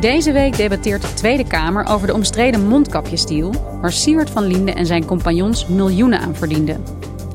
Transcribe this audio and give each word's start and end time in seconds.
Deze 0.00 0.32
week 0.32 0.56
debatteert 0.56 1.02
de 1.02 1.14
Tweede 1.14 1.46
Kamer 1.46 1.86
over 1.86 2.06
de 2.06 2.14
omstreden 2.14 2.66
mondkapjesdeal, 2.66 3.52
waar 3.80 3.92
Siewert 3.92 4.30
van 4.30 4.44
Liende 4.44 4.72
en 4.72 4.86
zijn 4.86 5.04
compagnons 5.04 5.66
miljoenen 5.66 6.20
aan 6.20 6.34
verdienden. 6.34 6.84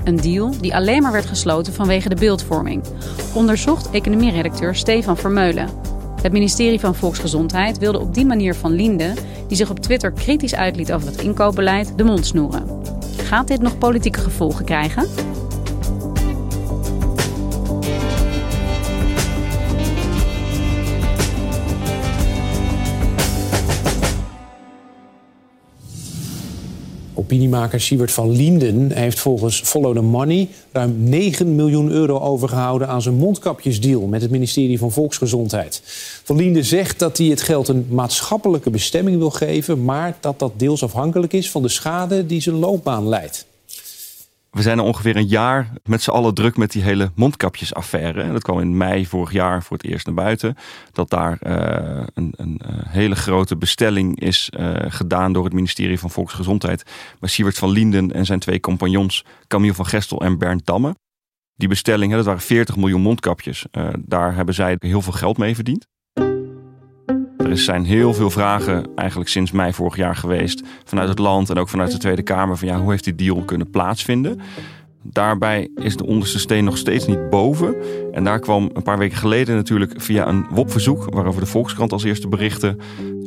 Een 0.03 0.15
deal 0.15 0.53
die 0.59 0.75
alleen 0.75 1.01
maar 1.01 1.11
werd 1.11 1.25
gesloten 1.25 1.73
vanwege 1.73 2.09
de 2.09 2.15
beeldvorming, 2.15 2.83
onderzocht 3.33 3.89
economieredacteur 3.89 4.75
Stefan 4.75 5.17
Vermeulen. 5.17 5.69
Het 6.21 6.31
ministerie 6.31 6.79
van 6.79 6.95
Volksgezondheid 6.95 7.77
wilde 7.77 7.99
op 7.99 8.13
die 8.13 8.25
manier 8.25 8.55
van 8.55 8.71
Linde, 8.71 9.13
die 9.47 9.57
zich 9.57 9.69
op 9.69 9.79
Twitter 9.79 10.11
kritisch 10.11 10.55
uitliet 10.55 10.93
over 10.93 11.07
het 11.07 11.21
inkoopbeleid, 11.21 11.93
de 11.95 12.03
mond 12.03 12.25
snoeren. 12.25 12.81
Gaat 13.17 13.47
dit 13.47 13.61
nog 13.61 13.77
politieke 13.77 14.19
gevolgen 14.19 14.65
krijgen? 14.65 15.07
Opiniemaker 27.13 27.81
Siewert 27.81 28.11
van 28.11 28.31
Lienden 28.31 28.91
heeft 28.91 29.19
volgens 29.19 29.61
Follow 29.61 29.95
the 29.95 30.01
Money 30.01 30.49
ruim 30.71 30.95
9 31.03 31.55
miljoen 31.55 31.89
euro 31.89 32.19
overgehouden 32.19 32.87
aan 32.87 33.01
zijn 33.01 33.15
mondkapjesdeal 33.15 34.01
met 34.01 34.21
het 34.21 34.31
ministerie 34.31 34.79
van 34.79 34.91
Volksgezondheid. 34.91 35.81
Van 36.23 36.35
Lienden 36.35 36.65
zegt 36.65 36.99
dat 36.99 37.17
hij 37.17 37.27
het 37.27 37.41
geld 37.41 37.67
een 37.67 37.85
maatschappelijke 37.89 38.69
bestemming 38.69 39.17
wil 39.17 39.29
geven, 39.29 39.83
maar 39.83 40.17
dat 40.19 40.39
dat 40.39 40.51
deels 40.57 40.83
afhankelijk 40.83 41.33
is 41.33 41.51
van 41.51 41.61
de 41.61 41.69
schade 41.69 42.25
die 42.25 42.41
zijn 42.41 42.55
loopbaan 42.55 43.07
leidt. 43.07 43.45
We 44.51 44.61
zijn 44.61 44.79
al 44.79 44.85
ongeveer 44.85 45.15
een 45.15 45.27
jaar 45.27 45.71
met 45.83 46.01
z'n 46.01 46.09
allen 46.09 46.33
druk 46.33 46.57
met 46.57 46.71
die 46.71 46.83
hele 46.83 47.11
mondkapjesaffaire. 47.15 48.31
Dat 48.31 48.43
kwam 48.43 48.59
in 48.59 48.77
mei 48.77 49.05
vorig 49.05 49.31
jaar 49.31 49.63
voor 49.63 49.77
het 49.77 49.85
eerst 49.85 50.05
naar 50.05 50.15
buiten. 50.15 50.55
Dat 50.91 51.09
daar 51.09 51.39
uh, 51.41 52.03
een, 52.13 52.33
een 52.35 52.61
uh, 52.65 52.69
hele 52.87 53.15
grote 53.15 53.57
bestelling 53.57 54.19
is 54.19 54.51
uh, 54.59 54.73
gedaan 54.77 55.33
door 55.33 55.43
het 55.43 55.53
ministerie 55.53 55.99
van 55.99 56.09
Volksgezondheid. 56.09 56.83
Bij 57.19 57.29
Siewert 57.29 57.57
van 57.57 57.69
Linden 57.69 58.11
en 58.11 58.25
zijn 58.25 58.39
twee 58.39 58.59
compagnons 58.59 59.25
Camille 59.47 59.73
van 59.73 59.85
Gestel 59.85 60.21
en 60.21 60.37
Bernd 60.37 60.65
Damme. 60.65 60.95
Die 61.55 61.67
bestelling, 61.67 62.13
dat 62.13 62.25
waren 62.25 62.41
40 62.41 62.75
miljoen 62.75 63.01
mondkapjes. 63.01 63.65
daar 63.99 64.35
hebben 64.35 64.55
zij 64.55 64.75
heel 64.79 65.01
veel 65.01 65.13
geld 65.13 65.37
mee 65.37 65.55
verdiend. 65.55 65.87
Er 67.51 67.57
zijn 67.57 67.85
heel 67.85 68.13
veel 68.13 68.29
vragen 68.29 68.85
eigenlijk 68.95 69.29
sinds 69.29 69.51
mei 69.51 69.73
vorig 69.73 69.95
jaar 69.95 70.15
geweest 70.15 70.63
vanuit 70.83 71.09
het 71.09 71.19
land 71.19 71.49
en 71.49 71.57
ook 71.57 71.69
vanuit 71.69 71.91
de 71.91 71.97
Tweede 71.97 72.21
Kamer 72.21 72.57
van 72.57 72.67
ja, 72.67 72.79
hoe 72.79 72.91
heeft 72.91 73.03
die 73.03 73.15
deal 73.15 73.43
kunnen 73.43 73.69
plaatsvinden? 73.69 74.39
Daarbij 75.03 75.69
is 75.75 75.97
de 75.97 76.05
onderste 76.05 76.39
steen 76.39 76.63
nog 76.63 76.77
steeds 76.77 77.07
niet 77.07 77.29
boven. 77.29 77.75
En 78.11 78.23
daar 78.23 78.39
kwam 78.39 78.69
een 78.73 78.83
paar 78.83 78.97
weken 78.97 79.17
geleden 79.17 79.55
natuurlijk 79.55 79.93
via 79.95 80.27
een 80.27 80.45
WOP-verzoek, 80.51 81.05
waarover 81.09 81.41
de 81.41 81.47
Volkskrant 81.47 81.91
als 81.91 82.03
eerste 82.03 82.27
berichtte, 82.27 82.77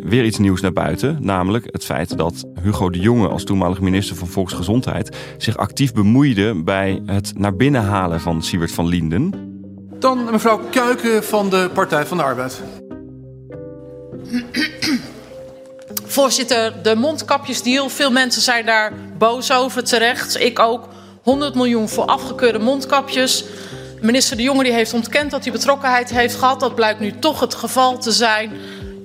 weer 0.04 0.24
iets 0.24 0.38
nieuws 0.38 0.60
naar 0.60 0.72
buiten. 0.72 1.18
Namelijk 1.20 1.68
het 1.70 1.84
feit 1.84 2.18
dat 2.18 2.44
Hugo 2.62 2.90
de 2.90 3.00
Jonge 3.00 3.28
als 3.28 3.44
toenmalig 3.44 3.80
minister 3.80 4.16
van 4.16 4.28
Volksgezondheid 4.28 5.16
zich 5.38 5.56
actief 5.56 5.92
bemoeide 5.92 6.62
bij 6.62 7.02
het 7.06 7.32
naar 7.38 7.56
binnen 7.56 7.82
halen 7.82 8.20
van 8.20 8.42
Siewert 8.42 8.72
van 8.72 8.86
Linden. 8.86 9.52
Dan 9.98 10.24
mevrouw 10.30 10.60
Kuiken 10.70 11.24
van 11.24 11.50
de 11.50 11.70
Partij 11.74 12.06
van 12.06 12.16
de 12.16 12.22
Arbeid. 12.22 12.62
Voorzitter, 16.04 16.82
de 16.82 16.94
mondkapjesdeal. 16.94 17.88
Veel 17.88 18.10
mensen 18.10 18.42
zijn 18.42 18.66
daar 18.66 18.92
boos 19.18 19.52
over, 19.52 19.84
terecht. 19.84 20.40
Ik 20.40 20.58
ook. 20.58 20.88
100 21.22 21.54
miljoen 21.54 21.88
voor 21.88 22.04
afgekeurde 22.04 22.58
mondkapjes. 22.58 23.44
Minister 24.00 24.36
De 24.36 24.42
Jonge 24.42 24.62
die 24.62 24.72
heeft 24.72 24.92
ontkend 24.92 25.30
dat 25.30 25.44
hij 25.44 25.52
betrokkenheid 25.52 26.10
heeft 26.10 26.34
gehad. 26.34 26.60
Dat 26.60 26.74
blijkt 26.74 27.00
nu 27.00 27.18
toch 27.18 27.40
het 27.40 27.54
geval 27.54 27.98
te 27.98 28.12
zijn. 28.12 28.52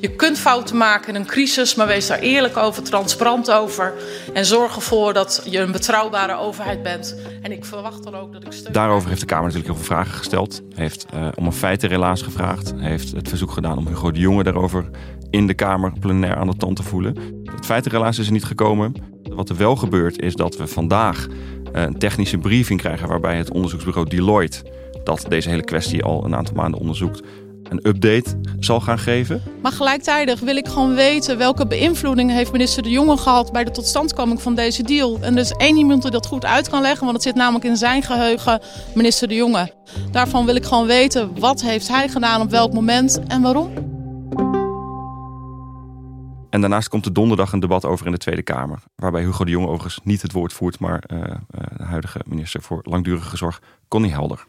Je 0.02 0.16
kunt 0.16 0.40
fouten 0.40 0.78
maken 0.78 1.14
in 1.14 1.16
een 1.22 1.26
crisis, 1.26 1.76
maar 1.76 1.88
wees 1.88 2.08
daar 2.08 2.20
eerlijk 2.20 2.58
over, 2.58 2.84
transparant 2.84 3.52
over. 3.52 3.94
En 4.34 4.46
zorg 4.46 4.76
ervoor 4.76 5.14
dat 5.14 5.42
je 5.46 5.60
een 5.60 5.72
betrouwbare 5.72 6.38
overheid 6.38 6.84
bent. 6.84 7.16
En 7.42 7.52
ik 7.52 7.66
verwacht 7.66 8.04
dan 8.04 8.16
ook 8.16 8.34
dat 8.34 8.44
ik 8.46 8.52
steun. 8.52 8.74
Daarover 8.74 9.10
heeft 9.10 9.22
de 9.22 9.26
Kamer 9.26 9.46
natuurlijk 9.46 9.74
heel 9.74 9.84
veel 9.84 9.96
vragen 9.96 10.18
gesteld. 10.18 10.62
Heeft 10.76 11.06
uh, 11.14 11.28
om 11.36 11.46
een 11.46 11.54
feitenrelaas 11.54 12.22
gevraagd. 12.22 12.74
Heeft 12.76 13.12
het 13.12 13.30
verzoek 13.30 13.52
gedaan 13.52 13.78
om 13.78 13.88
Hugo 13.88 14.12
de 14.12 14.20
Jonge 14.20 14.44
daarover 14.44 14.90
in 15.30 15.48
de 15.48 15.54
Kamer 15.54 15.94
plenair 16.00 16.36
aan 16.36 16.48
de 16.48 16.58
tand 16.58 16.76
te 16.76 16.84
voelen. 16.84 17.16
Het 17.56 17.66
feitenrelaas 17.66 18.20
is 18.20 18.26
er 18.26 18.32
niet 18.32 18.46
gekomen. 18.46 18.94
Wat 19.24 19.50
er 19.50 19.58
wel 19.58 19.76
gebeurt 19.76 20.22
is 20.22 20.36
dat 20.36 20.58
we 20.58 20.68
vandaag 20.68 21.28
eh, 21.74 21.82
een 21.82 21.98
technische 21.98 22.38
briefing 22.38 22.80
krijgen 22.80 23.08
waarbij 23.08 23.38
het 23.38 23.52
onderzoeksbureau 23.52 24.10
Deloitte, 24.10 24.64
dat 25.04 25.26
deze 25.30 25.50
hele 25.50 25.64
kwestie 25.64 26.04
al 26.04 26.26
een 26.26 26.36
aantal 26.36 26.56
maanden 26.56 26.80
onderzoekt, 26.80 27.22
een 27.70 27.88
update 27.88 28.42
zal 28.60 28.80
gaan 28.82 29.00
geven. 29.00 29.42
Maar 29.62 29.72
gelijktijdig 29.72 30.40
wil 30.40 30.56
ik 30.56 30.68
gewoon 30.68 30.96
weten 30.96 31.38
welke 31.38 31.68
beïnvloeding 31.68 32.32
heeft 32.32 32.52
minister 32.52 32.84
De 32.84 32.90
Jonge 32.90 33.18
gehad 33.18 33.52
bij 33.52 33.64
de 33.64 33.72
totstandkoming 33.72 34.42
van 34.42 34.56
deze 34.56 34.84
deal. 34.84 35.18
En 35.22 35.36
dus 35.36 35.52
één 35.52 35.78
iemand 35.78 36.02
die 36.02 36.12
dat 36.12 36.26
goed 36.26 36.46
uit 36.46 36.70
kan 36.70 36.82
leggen, 36.82 37.02
want 37.02 37.14
het 37.14 37.24
zit 37.24 37.36
namelijk 37.36 37.66
in 37.66 37.78
zijn 37.78 38.04
geheugen, 38.04 38.62
minister 38.96 39.28
De 39.28 39.36
Jonge. 39.36 39.74
Daarvan 40.12 40.46
wil 40.46 40.56
ik 40.56 40.66
gewoon 40.66 40.86
weten 40.88 41.40
wat 41.40 41.62
heeft 41.62 41.88
hij 41.88 42.10
gedaan 42.10 42.42
op 42.42 42.50
welk 42.50 42.74
moment 42.74 43.20
en 43.28 43.42
waarom. 43.42 43.74
En 46.50 46.62
daarnaast 46.62 46.88
komt 46.88 47.06
er 47.06 47.14
donderdag 47.14 47.52
een 47.52 47.60
debat 47.60 47.86
over 47.86 48.06
in 48.06 48.12
de 48.12 48.18
Tweede 48.18 48.44
Kamer. 48.44 48.80
Waarbij 48.96 49.22
Hugo 49.22 49.46
de 49.46 49.52
Jonge 49.52 49.68
overigens 49.68 50.00
niet 50.04 50.22
het 50.22 50.32
woord 50.32 50.54
voert, 50.54 50.80
maar 50.80 51.04
uh, 51.08 51.24
de 51.78 51.84
huidige 51.84 52.20
minister 52.26 52.62
voor 52.62 52.80
Langdurige 52.84 53.38
Zorg, 53.38 53.62
Connie 53.88 54.12
Helder. 54.12 54.46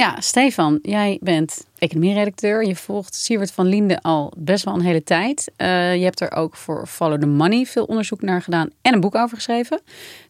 Ja, 0.00 0.20
Stefan, 0.20 0.78
jij 0.82 1.18
bent 1.22 1.66
economieredacteur. 1.78 2.66
Je 2.66 2.76
volgt 2.76 3.14
Siewert 3.14 3.52
van 3.52 3.66
Liende 3.66 4.02
al 4.02 4.32
best 4.36 4.64
wel 4.64 4.74
een 4.74 4.80
hele 4.80 5.02
tijd. 5.02 5.52
Uh, 5.56 5.96
je 5.96 6.02
hebt 6.02 6.20
er 6.20 6.32
ook 6.32 6.56
voor 6.56 6.86
Follow 6.86 7.20
the 7.20 7.26
Money 7.26 7.64
veel 7.64 7.84
onderzoek 7.84 8.22
naar 8.22 8.42
gedaan 8.42 8.70
en 8.82 8.94
een 8.94 9.00
boek 9.00 9.14
over 9.14 9.36
geschreven. 9.36 9.80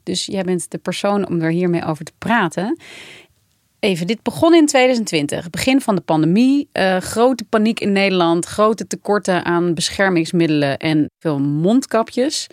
Dus 0.02 0.26
jij 0.26 0.42
bent 0.42 0.70
de 0.70 0.78
persoon 0.78 1.28
om 1.28 1.40
er 1.40 1.50
hiermee 1.50 1.84
over 1.84 2.04
te 2.04 2.12
praten. 2.18 2.78
Even, 3.78 4.06
dit 4.06 4.22
begon 4.22 4.54
in 4.54 4.66
2020, 4.66 5.50
begin 5.50 5.80
van 5.80 5.94
de 5.94 6.00
pandemie. 6.00 6.68
Uh, 6.72 6.96
grote 6.96 7.44
paniek 7.44 7.80
in 7.80 7.92
Nederland, 7.92 8.44
grote 8.44 8.86
tekorten 8.86 9.44
aan 9.44 9.74
beschermingsmiddelen 9.74 10.78
en 10.78 11.10
veel 11.18 11.38
mondkapjes. 11.38 12.46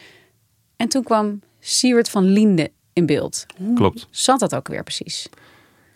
En 0.75 0.87
toen 0.87 1.03
kwam 1.03 1.41
Siewert 1.59 2.09
van 2.09 2.23
Liende 2.23 2.71
in 2.93 3.05
beeld. 3.05 3.45
Klopt. 3.75 4.07
zat 4.09 4.39
dat 4.39 4.55
ook 4.55 4.67
weer 4.67 4.83
precies? 4.83 5.29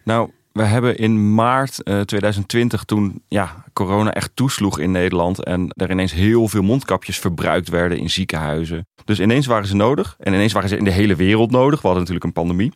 Nou, 0.04 0.32
we 0.52 0.64
hebben 0.64 0.98
in 0.98 1.34
maart 1.34 1.80
uh, 1.84 2.00
2020, 2.00 2.84
toen 2.84 3.24
ja, 3.28 3.64
corona 3.74 4.14
echt 4.14 4.32
toesloeg 4.34 4.80
in 4.80 4.92
Nederland 4.92 5.44
en 5.44 5.74
er 5.76 5.92
ineens 5.92 6.14
heel 6.14 6.48
veel 6.48 6.62
mondkapjes 6.62 7.20
verbruikt 7.20 7.70
werden 7.70 7.98
in 7.98 8.10
ziekenhuizen. 8.10 8.88
Dus 9.06 9.20
ineens 9.20 9.46
waren 9.46 9.68
ze 9.68 9.76
nodig 9.76 10.16
en 10.20 10.34
ineens 10.34 10.54
waren 10.54 10.70
ze 10.70 10.78
in 10.78 10.84
de 10.84 10.92
hele 10.92 11.16
wereld 11.16 11.52
nodig. 11.52 11.82
We 11.82 11.88
hadden 11.88 12.00
natuurlijk 12.00 12.26
een 12.26 12.44
pandemie. 12.44 12.74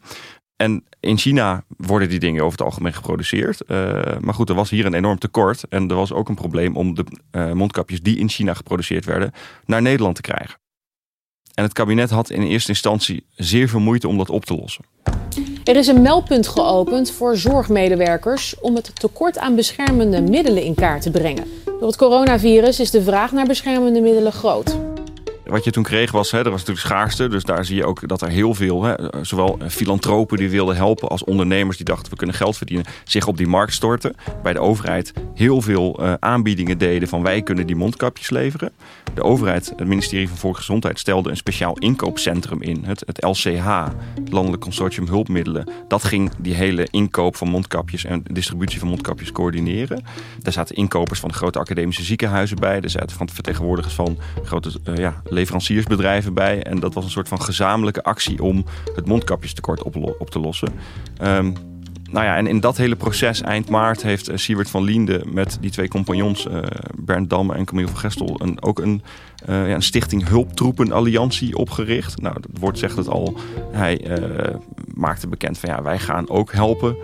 En 0.56 0.84
in 1.00 1.18
China 1.18 1.64
worden 1.78 2.10
die 2.10 2.20
dingen 2.20 2.44
over 2.44 2.58
het 2.58 2.68
algemeen 2.68 2.94
geproduceerd. 2.94 3.62
Uh, 3.68 4.02
maar 4.20 4.34
goed, 4.34 4.50
er 4.50 4.56
was 4.56 4.70
hier 4.70 4.86
een 4.86 4.94
enorm 4.94 5.18
tekort. 5.18 5.64
En 5.70 5.90
er 5.90 5.96
was 5.96 6.14
ook 6.14 6.30
een 6.30 6.36
probleem 6.36 6.76
om 6.76 6.96
de 6.96 7.06
uh, 7.32 7.52
mondkapjes 7.52 8.02
die 8.02 8.18
in 8.18 8.30
China 8.30 8.54
geproduceerd 8.54 9.06
werden 9.06 9.32
naar 9.66 9.82
Nederland 9.82 10.16
te 10.16 10.22
krijgen. 10.22 10.60
En 11.54 11.64
het 11.64 11.74
kabinet 11.74 12.10
had 12.10 12.30
in 12.30 12.42
eerste 12.42 12.70
instantie 12.70 13.26
zeer 13.30 13.70
veel 13.70 13.80
moeite 13.80 14.08
om 14.08 14.18
dat 14.18 14.30
op 14.30 14.46
te 14.46 14.56
lossen. 14.56 14.86
Er 15.66 15.76
is 15.76 15.88
een 15.88 16.02
meldpunt 16.02 16.48
geopend 16.48 17.12
voor 17.12 17.38
zorgmedewerkers 17.38 18.60
om 18.60 18.76
het 18.76 19.00
tekort 19.00 19.38
aan 19.38 19.56
beschermende 19.56 20.22
middelen 20.22 20.64
in 20.64 20.76
kaart 20.76 21.02
te 21.02 21.12
brengen. 21.12 21.46
Door 21.66 21.88
het 21.88 21.98
coronavirus 21.98 22.80
is 22.80 22.92
de 22.92 23.02
vraag 23.02 23.32
naar 23.32 23.46
beschermende 23.46 24.02
middelen 24.02 24.32
groot. 24.32 24.85
Wat 25.46 25.64
je 25.64 25.72
toen 25.72 25.84
kreeg 25.84 26.12
was, 26.12 26.32
hè, 26.32 26.38
er 26.38 26.50
was 26.50 26.60
natuurlijk 26.60 26.88
schaarste. 26.88 27.28
Dus 27.28 27.44
daar 27.44 27.66
zie 27.66 27.76
je 27.76 27.86
ook 27.86 28.08
dat 28.08 28.22
er 28.22 28.30
heel 28.30 28.54
veel, 28.54 28.84
hè, 28.84 28.94
zowel 29.22 29.60
filantropen 29.68 30.38
die 30.38 30.50
wilden 30.50 30.76
helpen 30.76 31.10
als 31.10 31.24
ondernemers 31.24 31.78
die 31.78 31.86
dachten 31.86 32.12
we 32.12 32.18
kunnen 32.18 32.36
geld 32.36 32.58
verdienen, 32.58 32.86
zich 33.04 33.28
op 33.28 33.38
die 33.38 33.48
markt 33.48 33.74
storten. 33.74 34.16
Bij 34.44 34.54
de 34.54 34.60
overheid 34.60 35.14
heel 35.34 35.62
veel 35.62 36.02
uh, 36.02 36.14
aanbiedingen 36.20 36.78
deden 36.78 37.08
van 37.08 37.24
wij 37.24 37.42
kunnen 37.42 37.68
die 37.68 37.76
mondkapjes 37.76 38.30
leveren. 38.30 38.72
De 39.14 39.24
overheid, 39.24 39.74
het 39.76 39.88
ministerie 39.88 40.28
van 40.28 40.38
Volksgezondheid, 40.38 41.00
stelde 41.00 41.30
een 41.30 41.38
speciaal 41.38 41.78
inkoopcentrum 41.78 42.62
in. 42.62 42.84
Het, 42.86 43.04
het 43.06 43.24
LCH, 43.24 43.88
Landelijk 44.30 44.62
Consortium 44.62 45.08
Hulpmiddelen. 45.08 45.70
Dat 45.88 46.04
ging 46.04 46.32
die 46.38 46.54
hele 46.54 46.88
inkoop 46.92 47.36
van 47.36 47.48
mondkapjes 47.48 48.06
en 48.06 48.24
distributie 48.32 48.80
van 48.80 48.88
mondkapjes 48.88 49.32
coördineren. 49.32 50.04
Daar 50.40 50.54
zaten 50.54 50.76
inkopers 50.76 51.20
van 51.20 51.30
de 51.30 51.36
grote 51.36 51.60
academische 51.60 52.04
ziekenhuizen 52.04 52.58
bij. 52.58 52.82
Er 52.82 52.90
zaten 52.90 53.18
van 53.18 53.30
vertegenwoordigers 53.30 53.94
van 53.94 54.18
grote 54.44 54.72
uh, 54.90 54.98
ja, 54.98 55.22
leveranciersbedrijven 55.36 56.34
bij. 56.34 56.64
En 56.64 56.80
dat 56.80 56.94
was 56.94 57.04
een 57.04 57.10
soort 57.10 57.28
van 57.28 57.42
gezamenlijke 57.42 58.04
actie 58.04 58.44
om 58.44 58.66
het 58.96 59.06
mondkapjestekort 59.06 59.84
op, 59.84 60.16
op 60.20 60.30
te 60.30 60.40
lossen. 60.40 60.70
Um, 61.22 61.54
nou 62.12 62.26
ja, 62.26 62.38
en 62.38 62.48
in 62.48 62.60
dat 62.60 62.78
hele 62.78 62.96
proces, 62.96 63.42
eind 63.42 63.70
maart, 63.70 64.02
heeft 64.02 64.30
uh, 64.30 64.38
Siewert 64.38 64.70
van 64.70 64.84
Liende 64.84 65.24
met 65.26 65.58
die 65.62 65.72
twee 65.72 65.88
compagnons, 65.88 66.46
uh, 66.46 66.58
Bernd 66.96 67.30
Damme 67.30 67.54
en 67.54 67.66
Camille 67.66 67.88
van 67.88 67.98
Gestel, 67.98 68.40
een, 68.42 68.62
ook 68.64 68.80
een, 68.80 69.02
uh, 69.50 69.68
ja, 69.68 69.76
een 69.76 69.82
stichting 69.82 70.28
Hulptroepen 70.28 70.92
Alliantie 70.92 71.58
opgericht. 71.58 72.22
Nou, 72.22 72.36
het 72.36 72.60
woord 72.60 72.80
zegt 72.80 72.98
het 72.98 73.08
al. 73.08 73.38
Hij 73.72 74.20
maakte 74.94 75.28
bekend 75.28 75.58
van 75.58 75.70
ja, 75.70 75.82
wij 75.82 76.00
gaan 76.00 76.30
ook 76.30 76.52
helpen 76.52 76.96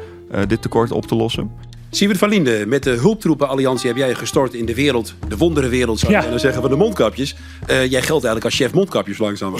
dit 0.47 0.61
tekort 0.61 0.91
op 0.91 1.05
te 1.05 1.15
lossen. 1.15 1.51
Siewert 1.93 2.19
van 2.19 2.29
Liende, 2.29 2.63
met 2.67 2.83
de 2.83 2.89
Hulptroepenalliantie 2.89 3.87
heb 3.87 3.97
jij 3.97 4.13
gestort 4.13 4.53
in 4.53 4.65
de 4.65 4.75
wereld, 4.75 5.15
de 5.27 5.37
wonderenwereld 5.37 5.99
zou 5.99 6.11
je 6.13 6.21
ja. 6.21 6.37
zeggen, 6.37 6.61
van 6.61 6.71
de 6.71 6.77
mondkapjes. 6.77 7.35
Uh, 7.35 7.67
jij 7.67 8.01
geldt 8.01 8.25
eigenlijk 8.25 8.45
als 8.45 8.55
chef 8.55 8.73
mondkapjes 8.73 9.17
langzaam. 9.17 9.55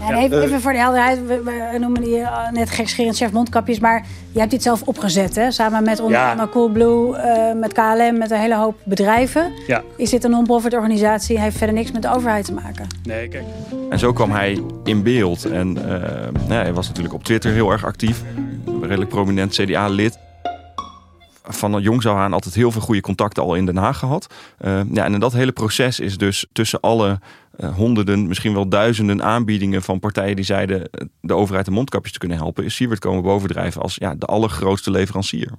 ja, 0.00 0.18
even, 0.18 0.42
even, 0.42 0.60
voor 0.60 0.72
de 0.72 0.78
helderheid, 0.78 1.26
we, 1.26 1.42
we 1.42 1.78
noemen 1.78 2.00
die 2.02 2.16
uh, 2.16 2.50
net 2.50 2.70
gekscherend 2.70 3.16
chef 3.16 3.32
mondkapjes, 3.32 3.78
maar 3.78 4.06
je 4.32 4.38
hebt 4.38 4.50
dit 4.50 4.62
zelf 4.62 4.82
opgezet, 4.82 5.34
hè? 5.34 5.50
samen 5.50 5.84
met 5.84 6.00
onder 6.00 6.18
andere 6.18 6.48
Coolblue, 6.48 7.16
uh, 7.16 7.60
met 7.60 7.72
KLM, 7.72 8.18
met 8.18 8.30
een 8.30 8.40
hele 8.40 8.56
hoop 8.56 8.76
bedrijven. 8.84 9.52
Ja. 9.66 9.82
Is 9.96 10.10
dit 10.10 10.24
een 10.24 10.30
non-profit 10.30 10.74
organisatie, 10.74 11.40
heeft 11.40 11.56
verder 11.56 11.74
niks 11.74 11.92
met 11.92 12.02
de 12.02 12.14
overheid 12.14 12.44
te 12.44 12.52
maken. 12.52 12.86
Nee, 13.02 13.28
kijk. 13.28 13.44
En 13.90 13.98
zo 13.98 14.12
kwam 14.12 14.30
hij 14.30 14.62
in 14.84 15.02
beeld 15.02 15.44
en 15.44 15.72
nou 15.72 16.52
hij 16.52 16.72
was 16.72 16.86
natuurlijk 16.86 17.14
op 17.14 17.24
Twitter 17.24 17.52
heel 17.52 17.70
erg 17.70 17.84
actief, 17.84 18.22
redelijk 18.80 19.10
prominent 19.10 19.52
CDA-lid 19.52 20.18
van 21.44 21.82
jongs 21.82 22.06
af 22.06 22.16
aan 22.16 22.32
altijd 22.32 22.54
heel 22.54 22.70
veel 22.70 22.80
goede 22.80 23.00
contacten 23.00 23.42
al 23.42 23.54
in 23.54 23.66
Den 23.66 23.76
Haag 23.76 23.98
gehad. 23.98 24.34
Uh, 24.64 24.80
ja, 24.92 25.04
en 25.04 25.20
dat 25.20 25.32
hele 25.32 25.52
proces 25.52 26.00
is 26.00 26.18
dus 26.18 26.46
tussen 26.52 26.80
alle 26.80 27.20
uh, 27.56 27.74
honderden, 27.74 28.28
misschien 28.28 28.54
wel 28.54 28.68
duizenden 28.68 29.22
aanbiedingen 29.22 29.82
van 29.82 30.00
partijen 30.00 30.36
die 30.36 30.44
zeiden 30.44 30.90
eh, 30.90 31.06
de 31.20 31.34
overheid 31.34 31.64
de 31.64 31.70
mondkapjes 31.70 32.12
te 32.12 32.18
kunnen 32.18 32.36
helpen, 32.36 32.64
is 32.64 32.74
Siewert 32.74 33.00
komen 33.00 33.22
bovendrijven 33.22 33.82
als 33.82 33.94
ja, 33.94 34.14
de 34.14 34.26
allergrootste 34.26 34.90
leverancier. 34.90 35.50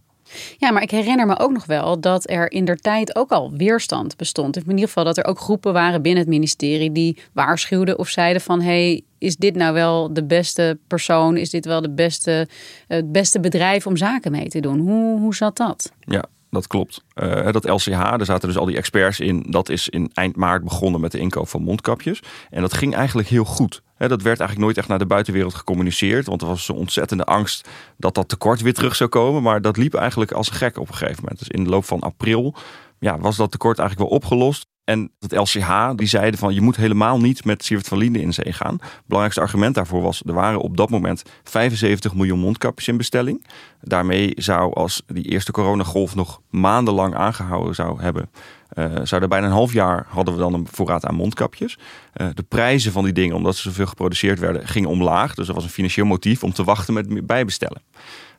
Ja, 0.57 0.71
maar 0.71 0.81
ik 0.81 0.91
herinner 0.91 1.25
me 1.25 1.39
ook 1.39 1.51
nog 1.51 1.65
wel 1.65 1.99
dat 1.99 2.29
er 2.29 2.51
in 2.51 2.65
der 2.65 2.77
tijd 2.77 3.15
ook 3.15 3.31
al 3.31 3.51
weerstand 3.51 4.17
bestond. 4.17 4.57
In 4.57 4.69
ieder 4.69 4.85
geval 4.85 5.03
dat 5.03 5.17
er 5.17 5.25
ook 5.25 5.39
groepen 5.39 5.73
waren 5.73 6.01
binnen 6.01 6.21
het 6.21 6.31
ministerie 6.31 6.91
die 6.91 7.17
waarschuwden 7.33 7.99
of 7.99 8.07
zeiden 8.07 8.41
van 8.41 8.61
hey, 8.61 9.01
is 9.17 9.35
dit 9.35 9.55
nou 9.55 9.73
wel 9.73 10.13
de 10.13 10.23
beste 10.23 10.79
persoon? 10.87 11.37
Is 11.37 11.49
dit 11.49 11.65
wel 11.65 11.81
de 11.81 11.89
beste, 11.89 12.47
het 12.87 13.11
beste 13.11 13.39
bedrijf 13.39 13.87
om 13.87 13.97
zaken 13.97 14.31
mee 14.31 14.47
te 14.47 14.59
doen? 14.59 14.79
Hoe, 14.79 15.19
hoe 15.19 15.35
zat 15.35 15.57
dat? 15.57 15.91
Ja, 15.99 16.25
dat 16.55 16.67
klopt. 16.67 17.03
Uh, 17.23 17.51
dat 17.51 17.69
LCH, 17.69 17.87
daar 17.87 18.25
zaten 18.25 18.47
dus 18.47 18.57
al 18.57 18.65
die 18.65 18.77
experts 18.77 19.19
in. 19.19 19.45
Dat 19.47 19.69
is 19.69 19.89
in 19.89 20.09
eind 20.13 20.35
maart 20.35 20.63
begonnen 20.63 21.01
met 21.01 21.11
de 21.11 21.19
inkoop 21.19 21.47
van 21.47 21.61
mondkapjes. 21.61 22.19
En 22.49 22.61
dat 22.61 22.73
ging 22.73 22.95
eigenlijk 22.95 23.27
heel 23.27 23.45
goed. 23.45 23.81
dat 23.97 24.09
werd 24.09 24.25
eigenlijk 24.39 24.59
nooit 24.59 24.77
echt 24.77 24.87
naar 24.87 24.99
de 24.99 25.05
buitenwereld 25.05 25.53
gecommuniceerd. 25.53 26.25
Want 26.25 26.41
er 26.41 26.47
was 26.47 26.65
zo'n 26.65 26.77
ontzettende 26.77 27.23
angst 27.23 27.69
dat 27.97 28.15
dat 28.15 28.29
tekort 28.29 28.61
weer 28.61 28.73
terug 28.73 28.95
zou 28.95 29.09
komen. 29.09 29.43
Maar 29.43 29.61
dat 29.61 29.77
liep 29.77 29.93
eigenlijk 29.93 30.31
als 30.31 30.49
gek 30.49 30.77
op 30.77 30.87
een 30.87 30.95
gegeven 30.95 31.21
moment. 31.21 31.39
Dus 31.39 31.47
in 31.47 31.63
de 31.63 31.69
loop 31.69 31.85
van 31.85 31.99
april 31.99 32.55
ja, 32.99 33.19
was 33.19 33.35
dat 33.35 33.51
tekort 33.51 33.79
eigenlijk 33.79 34.09
wel 34.09 34.19
opgelost. 34.19 34.65
En 34.85 35.11
het 35.19 35.31
LCH 35.31 35.91
die 35.95 36.07
zeiden 36.07 36.39
van 36.39 36.53
je 36.53 36.61
moet 36.61 36.75
helemaal 36.75 37.19
niet 37.19 37.45
met 37.45 37.63
Sievert 37.65 37.87
van 37.87 37.97
Linden 37.97 38.21
in 38.21 38.33
zee 38.33 38.53
gaan. 38.53 38.73
Het 38.73 38.91
belangrijkste 39.05 39.41
argument 39.41 39.75
daarvoor 39.75 40.01
was 40.01 40.21
er 40.25 40.33
waren 40.33 40.59
op 40.59 40.77
dat 40.77 40.89
moment 40.89 41.23
75 41.43 42.15
miljoen 42.15 42.39
mondkapjes 42.39 42.87
in 42.87 42.97
bestelling. 42.97 43.47
Daarmee 43.81 44.33
zou 44.35 44.73
als 44.73 45.03
die 45.07 45.23
eerste 45.23 45.51
coronagolf 45.51 46.15
nog 46.15 46.41
maandenlang 46.49 47.15
aangehouden 47.15 47.75
zou 47.75 48.01
hebben, 48.01 48.29
uh, 48.73 48.85
zou 49.03 49.21
er 49.21 49.27
bijna 49.27 49.45
een 49.45 49.51
half 49.51 49.73
jaar 49.73 50.05
hadden 50.09 50.33
we 50.33 50.39
dan 50.39 50.53
een 50.53 50.67
voorraad 50.71 51.05
aan 51.05 51.15
mondkapjes. 51.15 51.77
Uh, 52.15 52.27
de 52.33 52.43
prijzen 52.43 52.91
van 52.91 53.03
die 53.03 53.13
dingen, 53.13 53.35
omdat 53.35 53.55
ze 53.55 53.61
zoveel 53.61 53.85
geproduceerd 53.85 54.39
werden, 54.39 54.67
gingen 54.67 54.89
omlaag. 54.89 55.35
Dus 55.35 55.47
er 55.47 55.53
was 55.53 55.63
een 55.63 55.69
financieel 55.69 56.05
motief 56.05 56.43
om 56.43 56.53
te 56.53 56.63
wachten 56.63 56.93
met 56.93 57.27
bijbestellen. 57.27 57.81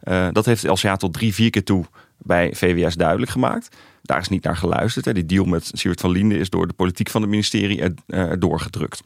Uh, 0.04 0.28
dat 0.32 0.44
heeft 0.44 0.62
LCH 0.62 0.92
tot 0.92 1.12
drie, 1.12 1.34
vier 1.34 1.50
keer 1.50 1.64
toe 1.64 1.84
bij 2.18 2.54
VWS 2.54 2.94
duidelijk 2.94 3.30
gemaakt. 3.30 3.76
Daar 4.02 4.20
is 4.20 4.28
niet 4.28 4.44
naar 4.44 4.56
geluisterd. 4.56 5.04
Hè. 5.04 5.12
Die 5.12 5.26
deal 5.26 5.44
met 5.44 5.70
Siewert 5.72 6.00
van 6.00 6.10
Linden 6.10 6.38
is 6.38 6.50
door 6.50 6.66
de 6.66 6.74
politiek 6.74 7.10
van 7.10 7.20
het 7.20 7.30
ministerie 7.30 7.80
er, 7.80 7.94
er 8.06 8.38
doorgedrukt. 8.38 9.02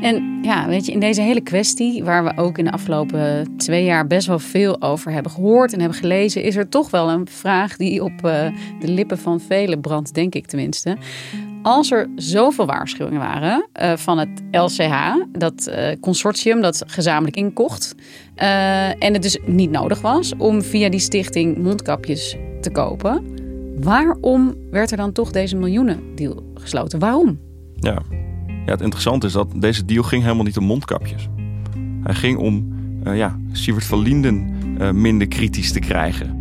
En 0.00 0.38
ja, 0.42 0.66
weet 0.68 0.86
je, 0.86 0.92
in 0.92 1.00
deze 1.00 1.20
hele 1.20 1.40
kwestie, 1.40 2.04
waar 2.04 2.24
we 2.24 2.36
ook 2.36 2.58
in 2.58 2.64
de 2.64 2.72
afgelopen 2.72 3.56
twee 3.56 3.84
jaar 3.84 4.06
best 4.06 4.26
wel 4.26 4.38
veel 4.38 4.82
over 4.82 5.12
hebben 5.12 5.32
gehoord 5.32 5.72
en 5.72 5.80
hebben 5.80 5.98
gelezen, 5.98 6.42
is 6.42 6.56
er 6.56 6.68
toch 6.68 6.90
wel 6.90 7.10
een 7.10 7.28
vraag 7.28 7.76
die 7.76 8.04
op 8.04 8.12
uh, 8.12 8.20
de 8.80 8.88
lippen 8.88 9.18
van 9.18 9.40
velen 9.40 9.80
brandt, 9.80 10.14
denk 10.14 10.34
ik 10.34 10.46
tenminste. 10.46 10.96
Als 11.62 11.90
er 11.90 12.08
zoveel 12.16 12.66
waarschuwingen 12.66 13.20
waren 13.20 13.68
uh, 13.82 13.96
van 13.96 14.18
het 14.18 14.42
LCH, 14.50 14.94
dat 15.32 15.68
uh, 15.68 16.00
consortium 16.00 16.60
dat 16.60 16.82
gezamenlijk 16.86 17.36
inkocht, 17.36 17.94
en 18.34 19.12
het 19.12 19.22
dus 19.22 19.38
niet 19.46 19.70
nodig 19.70 20.00
was 20.00 20.32
om 20.36 20.62
via 20.62 20.88
die 20.88 21.00
stichting 21.00 21.58
mondkapjes 21.58 22.36
te 22.60 22.70
kopen, 22.70 23.24
waarom 23.80 24.54
werd 24.70 24.90
er 24.90 24.96
dan 24.96 25.12
toch 25.12 25.30
deze 25.30 25.56
miljoenendeal 25.56 26.42
gesloten? 26.54 26.98
Waarom? 26.98 27.38
Ja, 27.74 28.02
ja, 28.46 28.72
het 28.72 28.80
interessante 28.80 29.26
is 29.26 29.32
dat 29.32 29.48
deze 29.56 29.84
deal 29.84 30.02
ging 30.02 30.22
helemaal 30.22 30.44
niet 30.44 30.56
om 30.56 30.64
mondkapjes. 30.64 31.28
Hij 32.02 32.14
ging 32.14 32.38
om 32.38 32.72
ja, 33.04 33.38
Sievert 33.52 33.84
van 33.84 33.98
Linden 33.98 34.54
minder 35.00 35.28
kritisch 35.28 35.72
te 35.72 35.78
krijgen. 35.78 36.39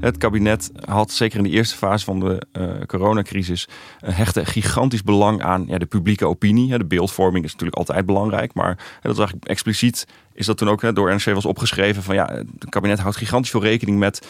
Het 0.00 0.16
kabinet 0.16 0.70
had 0.84 1.10
zeker 1.10 1.38
in 1.38 1.44
de 1.44 1.50
eerste 1.50 1.76
fase 1.76 2.04
van 2.04 2.20
de 2.20 2.42
uh, 2.52 2.70
coronacrisis 2.86 3.68
hechte 4.04 4.46
gigantisch 4.46 5.02
belang 5.02 5.42
aan 5.42 5.64
ja, 5.68 5.78
de 5.78 5.86
publieke 5.86 6.26
opinie. 6.26 6.78
De 6.78 6.84
beeldvorming 6.84 7.44
is 7.44 7.52
natuurlijk 7.52 7.78
altijd 7.78 8.06
belangrijk, 8.06 8.54
maar 8.54 8.98
dat 9.02 9.18
eigenlijk 9.18 9.48
expliciet 9.48 10.06
is 10.32 10.46
dat 10.46 10.56
toen 10.56 10.68
ook 10.68 10.94
door 10.94 11.10
NRC 11.10 11.34
was 11.34 11.46
opgeschreven 11.46 12.02
van 12.02 12.14
ja, 12.14 12.32
het 12.58 12.68
kabinet 12.68 12.98
houdt 12.98 13.16
gigantisch 13.16 13.50
veel 13.50 13.62
rekening 13.62 13.98
met 13.98 14.26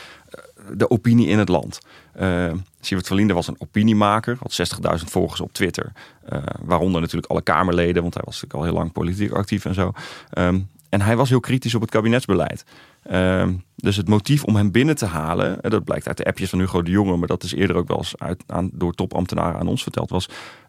de 0.77 0.91
opinie 0.91 1.29
in 1.29 1.39
het 1.39 1.49
land. 1.49 1.79
Uh, 2.21 2.53
van 2.81 3.17
Linden 3.17 3.37
was 3.37 3.49
een 3.49 3.57
opiniemaker, 3.59 4.39
had 4.41 4.79
60.000 4.99 5.05
volgers 5.05 5.41
op 5.41 5.53
Twitter. 5.53 5.93
Waaronder 6.63 7.01
natuurlijk 7.01 7.33
alle 7.33 7.43
Kamerleden, 7.43 8.03
want 8.03 8.15
hij 8.15 8.23
was 8.27 8.35
natuurlijk 8.35 8.61
al 8.61 8.65
heel 8.65 8.81
lang 8.81 8.93
politiek 8.93 9.33
actief 9.33 9.65
en 9.65 9.75
zo. 9.75 9.93
Um, 10.39 10.69
en 10.89 11.01
hij 11.01 11.17
was 11.17 11.29
heel 11.29 11.41
kritisch 11.41 11.75
op 11.75 11.81
het 11.81 11.91
kabinetsbeleid. 11.91 12.65
Uh, 13.11 13.49
dus 13.77 13.97
het 13.97 14.09
motief 14.09 14.45
om 14.45 14.57
hem 14.57 14.71
binnen 14.71 14.97
te 14.97 15.07
halen, 15.07 15.59
dat 15.61 15.85
blijkt 15.85 16.09
uit 16.09 16.17
de 16.17 16.25
appjes 16.25 16.51
van 16.51 16.59
Hugo 16.59 16.83
de 16.83 16.91
Jonge, 16.91 17.17
maar 17.17 17.29
dat 17.29 17.43
is 17.43 17.55
eerder 17.55 17.77
ook 17.77 17.89
wel 17.89 17.97
eens 17.97 18.19
uit, 18.19 18.43
aan, 18.47 18.71
door 18.73 18.95
topambtenaren 18.95 19.61
aan 19.61 19.69
ons 19.69 19.83
verteld, 19.83 20.11
was 20.11 20.29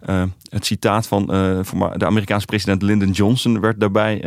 uh, 0.10 0.24
het 0.50 0.66
citaat 0.66 1.08
van 1.08 1.22
uh, 1.22 1.60
de 1.96 2.06
Amerikaanse 2.06 2.46
president 2.46 2.82
Lyndon 2.82 3.12
Johnson 3.12 3.60
werd 3.60 3.80
daarbij 3.80 4.22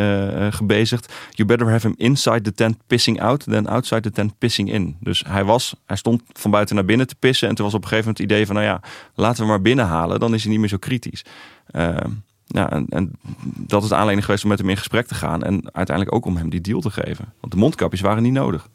gebezigd. 0.50 1.12
You 1.30 1.48
better 1.48 1.70
have 1.70 1.86
him 1.86 1.94
inside 1.98 2.40
the 2.40 2.52
tent 2.52 2.76
pissing 2.86 3.20
out 3.20 3.44
than 3.44 3.66
outside 3.66 4.00
the 4.00 4.10
tent 4.10 4.38
pissing 4.38 4.72
in. 4.72 4.96
Dus 5.00 5.24
hij, 5.26 5.44
was, 5.44 5.74
hij 5.86 5.96
stond 5.96 6.22
van 6.32 6.50
buiten 6.50 6.74
naar 6.74 6.84
binnen 6.84 7.06
te 7.06 7.14
pissen 7.14 7.48
en 7.48 7.54
toen 7.54 7.64
was 7.64 7.74
op 7.74 7.82
een 7.82 7.88
gegeven 7.88 8.10
moment 8.10 8.30
het 8.30 8.32
idee 8.32 8.46
van, 8.46 8.54
nou 8.54 8.66
ja, 8.66 8.80
laten 9.14 9.42
we 9.42 9.48
maar 9.48 9.62
binnenhalen, 9.62 10.20
dan 10.20 10.34
is 10.34 10.42
hij 10.42 10.50
niet 10.50 10.60
meer 10.60 10.68
zo 10.68 10.76
kritisch. 10.76 11.24
Ehm, 11.70 12.10
ja, 12.52 12.70
en, 12.70 12.86
en, 12.88 13.12
dat 13.44 13.82
is 13.82 13.88
de 13.88 13.94
aanleiding 13.94 14.24
geweest 14.24 14.42
om 14.42 14.50
met 14.50 14.58
hem 14.58 14.68
in 14.68 14.76
gesprek 14.76 15.06
te 15.06 15.14
gaan. 15.14 15.42
En 15.42 15.74
uiteindelijk 15.74 16.16
ook 16.16 16.24
om 16.24 16.36
hem 16.36 16.50
die 16.50 16.60
deal 16.60 16.80
te 16.80 16.90
geven. 16.90 17.32
Want 17.40 17.52
de 17.52 17.58
mondkapjes 17.58 18.00
waren 18.00 18.22
niet 18.22 18.32
nodig. 18.32 18.68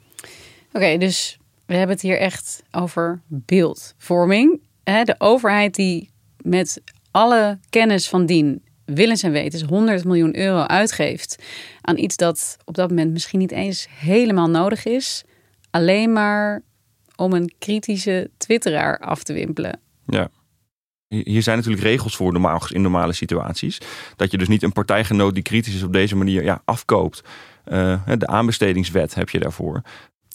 Oké, 0.74 0.98
dus 0.98 1.38
we 1.66 1.74
hebben 1.74 1.96
het 1.96 2.06
hier 2.06 2.20
echt 2.20 2.64
over 2.72 3.22
beeldvorming. 3.28 4.62
De 4.84 5.16
overheid 5.18 5.76
die 5.76 6.10
met 6.42 6.82
alle 7.12 7.60
kennis 7.70 8.10
van 8.10 8.26
dien, 8.26 8.64
willens 8.86 9.24
en 9.24 9.32
wetens 9.32 9.62
100 9.62 10.04
miljoen 10.04 10.38
euro 10.38 10.60
uitgeeft 10.60 11.44
aan 11.82 11.98
iets 11.98 12.16
dat 12.16 12.58
op 12.66 12.76
dat 12.76 12.90
moment 12.90 13.12
misschien 13.12 13.40
niet 13.40 13.52
eens 13.52 13.88
helemaal 13.90 14.50
nodig 14.50 14.86
is. 14.86 15.24
Alleen 15.70 16.14
maar 16.14 16.62
om 17.16 17.34
een 17.34 17.54
kritische 17.60 18.30
twitteraar 18.38 19.00
af 19.00 19.24
te 19.24 19.34
wimpelen. 19.34 19.80
Ja. 20.06 20.30
Hier 21.08 21.42
zijn 21.42 21.58
natuurlijk 21.58 21.84
regels 21.84 22.16
voor 22.16 22.32
normaal, 22.32 22.62
in 22.70 22.82
normale 22.82 23.14
situaties. 23.14 23.78
Dat 24.16 24.32
je 24.32 24.38
dus 24.38 24.48
niet 24.48 24.64
een 24.64 24.72
partijgenoot 24.72 25.34
die 25.34 25.44
kritisch 25.44 25.76
is 25.76 25.84
op 25.84 25.94
deze 25.94 26.16
manier 26.16 26.44
ja, 26.44 26.62
afkoopt. 26.66 27.24
Uh, 27.66 28.02
de 28.18 28.28
aanbestedingswet 28.28 29.16
heb 29.16 29.30
je 29.30 29.40
daarvoor. 29.40 29.82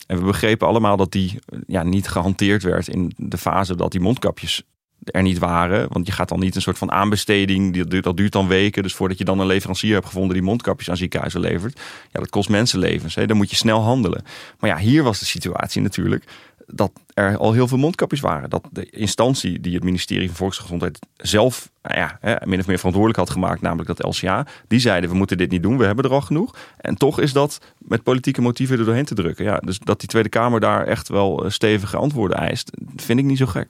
En 0.07 0.19
we 0.19 0.25
begrepen 0.25 0.67
allemaal 0.67 0.97
dat 0.97 1.13
die 1.13 1.39
ja, 1.67 1.83
niet 1.83 2.09
gehanteerd 2.09 2.63
werd 2.63 2.89
in 2.89 3.13
de 3.17 3.39
fase 3.39 3.77
dat 3.77 3.93
die 3.93 4.01
mondkapjes 4.01 4.63
er 5.05 5.23
niet 5.23 5.39
waren. 5.39 5.87
Want 5.89 6.07
je 6.07 6.13
gaat 6.13 6.29
dan 6.29 6.41
niet 6.41 6.55
een 6.55 6.63
soort 6.63 6.79
van 6.79 6.93
aanbesteding, 6.93 7.87
dat 8.03 8.17
duurt 8.17 8.33
dan 8.33 8.49
weken. 8.49 8.83
Dus 8.83 8.95
voordat 8.95 9.19
je 9.19 9.25
dan 9.25 9.39
een 9.39 9.47
leverancier 9.47 9.95
hebt 9.95 10.07
gevonden 10.07 10.35
die 10.35 10.43
mondkapjes 10.43 10.91
aan 10.91 10.97
ziekenhuizen 10.97 11.41
levert. 11.41 11.81
Ja, 12.11 12.21
dat 12.21 12.31
kost 12.31 12.49
mensenlevens. 12.49 13.15
Hè? 13.15 13.27
Dan 13.27 13.37
moet 13.37 13.51
je 13.51 13.57
snel 13.57 13.81
handelen. 13.81 14.25
Maar 14.59 14.71
ja, 14.71 14.79
hier 14.79 15.03
was 15.03 15.19
de 15.19 15.25
situatie 15.25 15.83
natuurlijk 15.83 16.25
dat 16.67 16.93
er 17.15 17.37
al 17.37 17.53
heel 17.53 17.69
veel 17.69 17.79
mondkapjes 17.79 18.21
waren. 18.21 18.51
Dat 18.51 18.69
de 18.71 18.91
instantie 18.91 19.61
die 19.61 19.75
het 19.75 19.85
ministerie 19.85 20.27
van 20.27 20.37
Volksgezondheid 20.37 20.99
zelf 21.17 21.71
nou 21.83 21.99
ja, 21.99 22.41
min 22.45 22.61
of 22.61 22.67
meer 22.67 22.77
verantwoordelijk 22.77 23.19
had 23.19 23.31
gemaakt, 23.31 23.61
namelijk 23.61 23.89
dat 23.89 24.17
LCA, 24.17 24.47
die 24.69 24.81
zeiden 24.81 25.11
we 25.11 25.17
moeten 25.17 25.39
dit 25.39 25.51
niet 25.51 25.63
doen, 25.63 25.79
we 25.79 25.85
hebben 25.85 26.05
er 26.05 26.11
al 26.11 26.21
genoeg. 26.21 26.57
En 26.77 26.95
toch 26.95 27.21
is 27.21 27.33
dat 27.33 27.59
met 27.79 28.03
politieke 28.03 28.41
motieven 28.41 28.79
er 28.79 28.85
doorheen 28.85 29.05
te 29.05 29.15
drukken. 29.15 29.45
Ja, 29.45 29.59
dus 29.59 29.79
dat 29.79 29.99
die 29.99 30.09
Tweede 30.09 30.29
Kamer 30.29 30.61
daar 30.61 30.87
echt 30.87 31.09
wel 31.09 31.45
eh, 31.45 31.51
stevige 31.51 31.97
antwoorden 31.97 32.39
eist, 32.39 32.71
vind 32.97 33.19
ik 33.19 33.25
niet 33.25 33.39
zo 33.39 33.47
gek. 33.47 33.69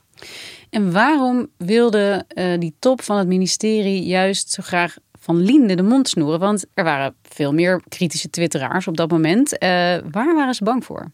En 0.70 0.92
waarom 0.92 1.48
wilde 1.56 2.24
uh, 2.34 2.58
die 2.58 2.74
top 2.78 3.02
van 3.02 3.18
het 3.18 3.28
ministerie 3.28 4.04
juist 4.04 4.50
zo 4.50 4.62
graag 4.62 4.96
van 5.18 5.36
Linde 5.36 5.74
de 5.74 5.82
mond 5.82 6.08
snoeren? 6.08 6.40
Want 6.40 6.64
er 6.74 6.84
waren 6.84 7.14
veel 7.22 7.52
meer 7.52 7.82
kritische 7.88 8.30
twitteraars 8.30 8.86
op 8.86 8.96
dat 8.96 9.10
moment. 9.10 9.52
Uh, 9.52 9.58
waar 10.10 10.34
waren 10.34 10.54
ze 10.54 10.64
bang 10.64 10.84
voor? 10.84 11.10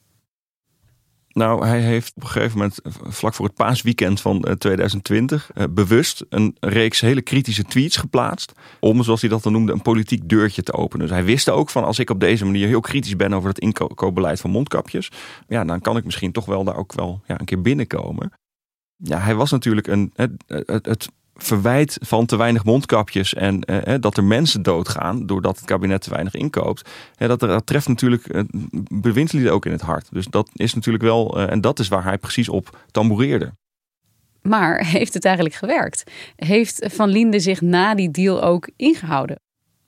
Nou, 1.38 1.66
hij 1.66 1.80
heeft 1.80 2.12
op 2.16 2.22
een 2.22 2.28
gegeven 2.28 2.58
moment, 2.58 2.82
eh, 2.82 2.92
vlak 3.02 3.34
voor 3.34 3.46
het 3.46 3.54
paasweekend 3.54 4.20
van 4.20 4.56
2020, 4.58 5.50
bewust 5.70 6.24
een 6.28 6.56
reeks 6.60 7.00
hele 7.00 7.22
kritische 7.22 7.64
tweets 7.64 7.96
geplaatst. 7.96 8.52
Om, 8.80 9.02
zoals 9.02 9.20
hij 9.20 9.30
dat 9.30 9.42
dan 9.42 9.52
noemde, 9.52 9.72
een 9.72 9.82
politiek 9.82 10.28
deurtje 10.28 10.62
te 10.62 10.72
openen. 10.72 11.06
Dus 11.06 11.14
hij 11.14 11.24
wist 11.24 11.48
ook 11.48 11.70
van, 11.70 11.84
als 11.84 11.98
ik 11.98 12.10
op 12.10 12.20
deze 12.20 12.44
manier 12.44 12.66
heel 12.66 12.80
kritisch 12.80 13.16
ben 13.16 13.32
over 13.32 13.48
het 13.48 13.58
inkoopbeleid 13.58 14.40
van 14.40 14.50
mondkapjes, 14.50 15.10
ja, 15.48 15.64
dan 15.64 15.80
kan 15.80 15.96
ik 15.96 16.04
misschien 16.04 16.32
toch 16.32 16.44
wel 16.44 16.64
daar 16.64 16.76
ook 16.76 16.92
wel 16.92 17.20
ja, 17.26 17.40
een 17.40 17.46
keer 17.46 17.62
binnenkomen 17.62 18.32
ja, 18.98 19.18
hij 19.18 19.34
was 19.34 19.50
natuurlijk 19.50 19.86
een, 19.86 20.12
het, 20.14 20.32
het 20.66 21.08
verwijt 21.38 21.98
van 22.00 22.26
te 22.26 22.36
weinig 22.36 22.64
mondkapjes 22.64 23.34
en 23.34 23.60
eh, 23.60 23.94
dat 24.00 24.16
er 24.16 24.24
mensen 24.24 24.62
doodgaan 24.62 25.26
doordat 25.26 25.56
het 25.56 25.64
kabinet 25.64 26.02
te 26.02 26.10
weinig 26.10 26.34
inkoopt. 26.34 26.90
dat, 27.16 27.40
dat 27.40 27.66
treft 27.66 27.88
natuurlijk 27.88 28.34
uh, 28.34 28.42
bewindslieden 28.90 29.52
ook 29.52 29.66
in 29.66 29.72
het 29.72 29.80
hart. 29.80 30.08
Dus 30.10 30.26
dat 30.26 30.50
is 30.54 30.74
natuurlijk 30.74 31.04
wel, 31.04 31.38
uh, 31.38 31.50
en 31.50 31.60
dat 31.60 31.78
is 31.78 31.88
waar 31.88 32.04
hij 32.04 32.18
precies 32.18 32.48
op 32.48 32.78
tamboureerde. 32.90 33.52
Maar 34.42 34.84
heeft 34.86 35.14
het 35.14 35.24
eigenlijk 35.24 35.54
gewerkt? 35.54 36.04
Heeft 36.36 36.86
Van 36.94 37.08
Linde 37.08 37.40
zich 37.40 37.60
na 37.60 37.94
die 37.94 38.10
deal 38.10 38.42
ook 38.42 38.70
ingehouden? 38.76 39.40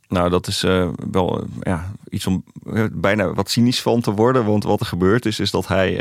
Nou, 0.09 0.31
dat 0.31 0.47
is 0.47 0.65
uh, 0.65 0.89
wel 1.11 1.45
ja, 1.61 1.93
iets 2.09 2.27
om 2.27 2.45
bijna 2.93 3.35
wat 3.35 3.51
cynisch 3.51 3.83
van 3.83 4.01
te 4.01 4.13
worden. 4.13 4.45
Want 4.45 4.65
wat 4.65 4.81
er 4.81 4.87
gebeurd 4.87 5.27
is, 5.27 5.41
is 5.41 5.51
dat 5.51 5.69
hij 5.69 5.99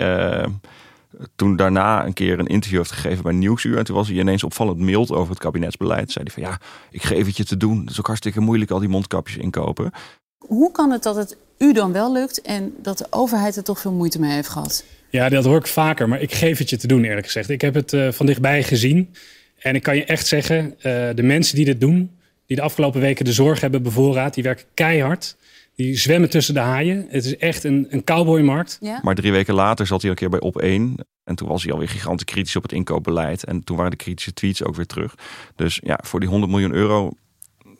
toen 1.36 1.56
daarna 1.56 2.06
een 2.06 2.14
keer 2.14 2.40
een 2.40 2.48
interview 2.48 2.78
heeft 2.78 2.92
gegeven 2.92 3.24
bij 3.24 3.34
Nieuwsuur. 3.34 3.78
En 3.78 3.84
toen 3.84 3.96
was 3.96 4.08
hij 4.08 4.18
ineens 4.18 4.44
opvallend 4.44 4.80
mild 4.80 5.12
over 5.12 5.30
het 5.30 5.40
kabinetsbeleid. 5.40 6.12
Zei 6.12 6.26
hij 6.26 6.34
van 6.34 6.44
ja, 6.44 6.60
ik 6.92 7.04
geef 7.04 7.26
het 7.26 7.38
je 7.38 7.46
te 7.46 7.58
doen. 7.58 7.80
Het 7.80 7.90
is 7.90 8.00
ook 8.00 8.08
hartstikke 8.08 8.40
moeilijk 8.40 8.72
al 8.72 8.80
die 8.80 8.90
mondkapjes 8.90 9.38
inkopen. 9.38 9.92
Hoe 10.38 10.72
kan 10.72 10.92
het 10.92 11.04
dat 11.04 11.16
het 11.16 11.38
u 11.58 11.74
dan 11.74 11.92
wel 11.92 12.12
lukt 12.12 12.42
en 12.42 12.74
dat 12.82 12.98
de 12.98 13.08
overheid 13.10 13.56
er 13.56 13.64
toch 13.64 13.80
veel 13.80 13.92
moeite 13.92 14.20
mee 14.20 14.32
heeft 14.32 14.50
gehad? 14.50 14.84
Ja, 15.10 15.30
dat 15.30 15.46
hoor 15.46 15.58
ik 15.58 15.68
vaker, 15.68 16.10
maar 16.10 16.22
ik 16.22 16.34
geef 16.34 16.58
het 16.58 16.70
je 16.70 16.78
te 16.78 16.88
doen 16.88 17.04
eerlijk 17.04 17.26
gezegd. 17.26 17.50
Ik 17.50 17.62
heb 17.62 17.74
het 17.74 17.94
uh, 17.94 18.12
van 18.12 18.26
dichtbij 18.26 18.64
gezien. 18.64 19.14
En 19.60 19.76
ik 19.76 19.84
kan 19.84 19.96
je 19.96 20.06
echt 20.06 20.28
zeggen, 20.28 20.66
uh, 20.78 20.82
de 21.16 21.24
mensen 21.24 21.56
die 21.56 21.66
dit 21.66 21.80
doen, 21.80 22.12
die 22.46 22.56
de 22.56 22.62
afgelopen 22.64 23.02
weken 23.02 23.26
de 23.26 23.34
zorg 23.34 23.62
hebben 23.62 23.84
bevoorraad, 23.84 24.34
die 24.34 24.44
werken 24.44 24.66
keihard. 24.74 25.36
Die 25.80 25.98
zwemmen 25.98 26.30
tussen 26.30 26.54
de 26.54 26.60
haaien. 26.60 27.06
Het 27.10 27.26
is 27.26 27.38
echt 27.38 27.64
een, 27.64 27.88
een 27.90 28.04
cowboymarkt. 28.04 28.78
Ja. 28.82 29.00
Maar 29.04 29.16
drie 29.16 29.32
weken 29.32 29.54
later 29.54 29.88
zat 29.88 30.02
hij 30.02 30.10
een 30.10 30.16
keer 30.16 30.30
bij 30.30 30.40
op 30.40 30.58
1. 30.58 31.06
En 31.24 31.36
toen 31.36 31.48
was 31.48 31.64
hij 31.64 31.72
alweer 31.72 31.90
gigantisch 31.90 32.26
kritisch 32.26 32.56
op 32.56 32.64
het 32.64 32.72
inkoopbeleid. 32.72 33.46
En 33.46 33.64
toen 33.64 33.76
waren 33.76 33.92
de 33.92 33.98
kritische 33.98 34.34
tweets 34.34 34.64
ook 34.64 34.76
weer 34.76 34.86
terug. 34.86 35.16
Dus 35.56 35.80
ja, 35.84 36.00
voor 36.04 36.20
die 36.20 36.30
100 36.30 36.52
miljoen 36.52 36.74
euro 36.74 37.12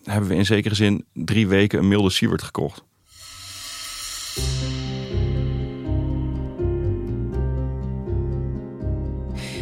hebben 0.04 0.30
we 0.30 0.36
in 0.36 0.46
zekere 0.46 0.76
zin 0.76 1.06
drie 1.14 1.48
weken 1.48 1.80
een 1.80 1.88
milde 1.88 2.10
Siewert 2.10 2.44
gekocht. 2.44 2.84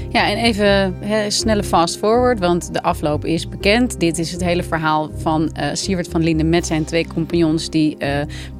Ja, 0.10 0.30
en 0.30 0.38
even 0.38 1.32
snelle 1.32 1.64
fast 1.64 1.98
forward, 1.98 2.40
want 2.40 2.74
de 2.74 2.82
afloop 2.82 3.26
is 3.26 3.50
bekend. 3.50 4.00
Dit 4.00 4.18
is 4.18 4.32
het 4.32 4.44
hele 4.44 4.64
verhaal 4.64 5.10
van 5.16 5.52
uh, 5.88 6.00
van 6.10 6.24
Linden 6.24 6.50
met 6.50 6.66
zijn 6.66 6.86
twee 6.86 7.08
compagnons... 7.08 7.70
die 7.70 7.96
uh, 8.00 8.10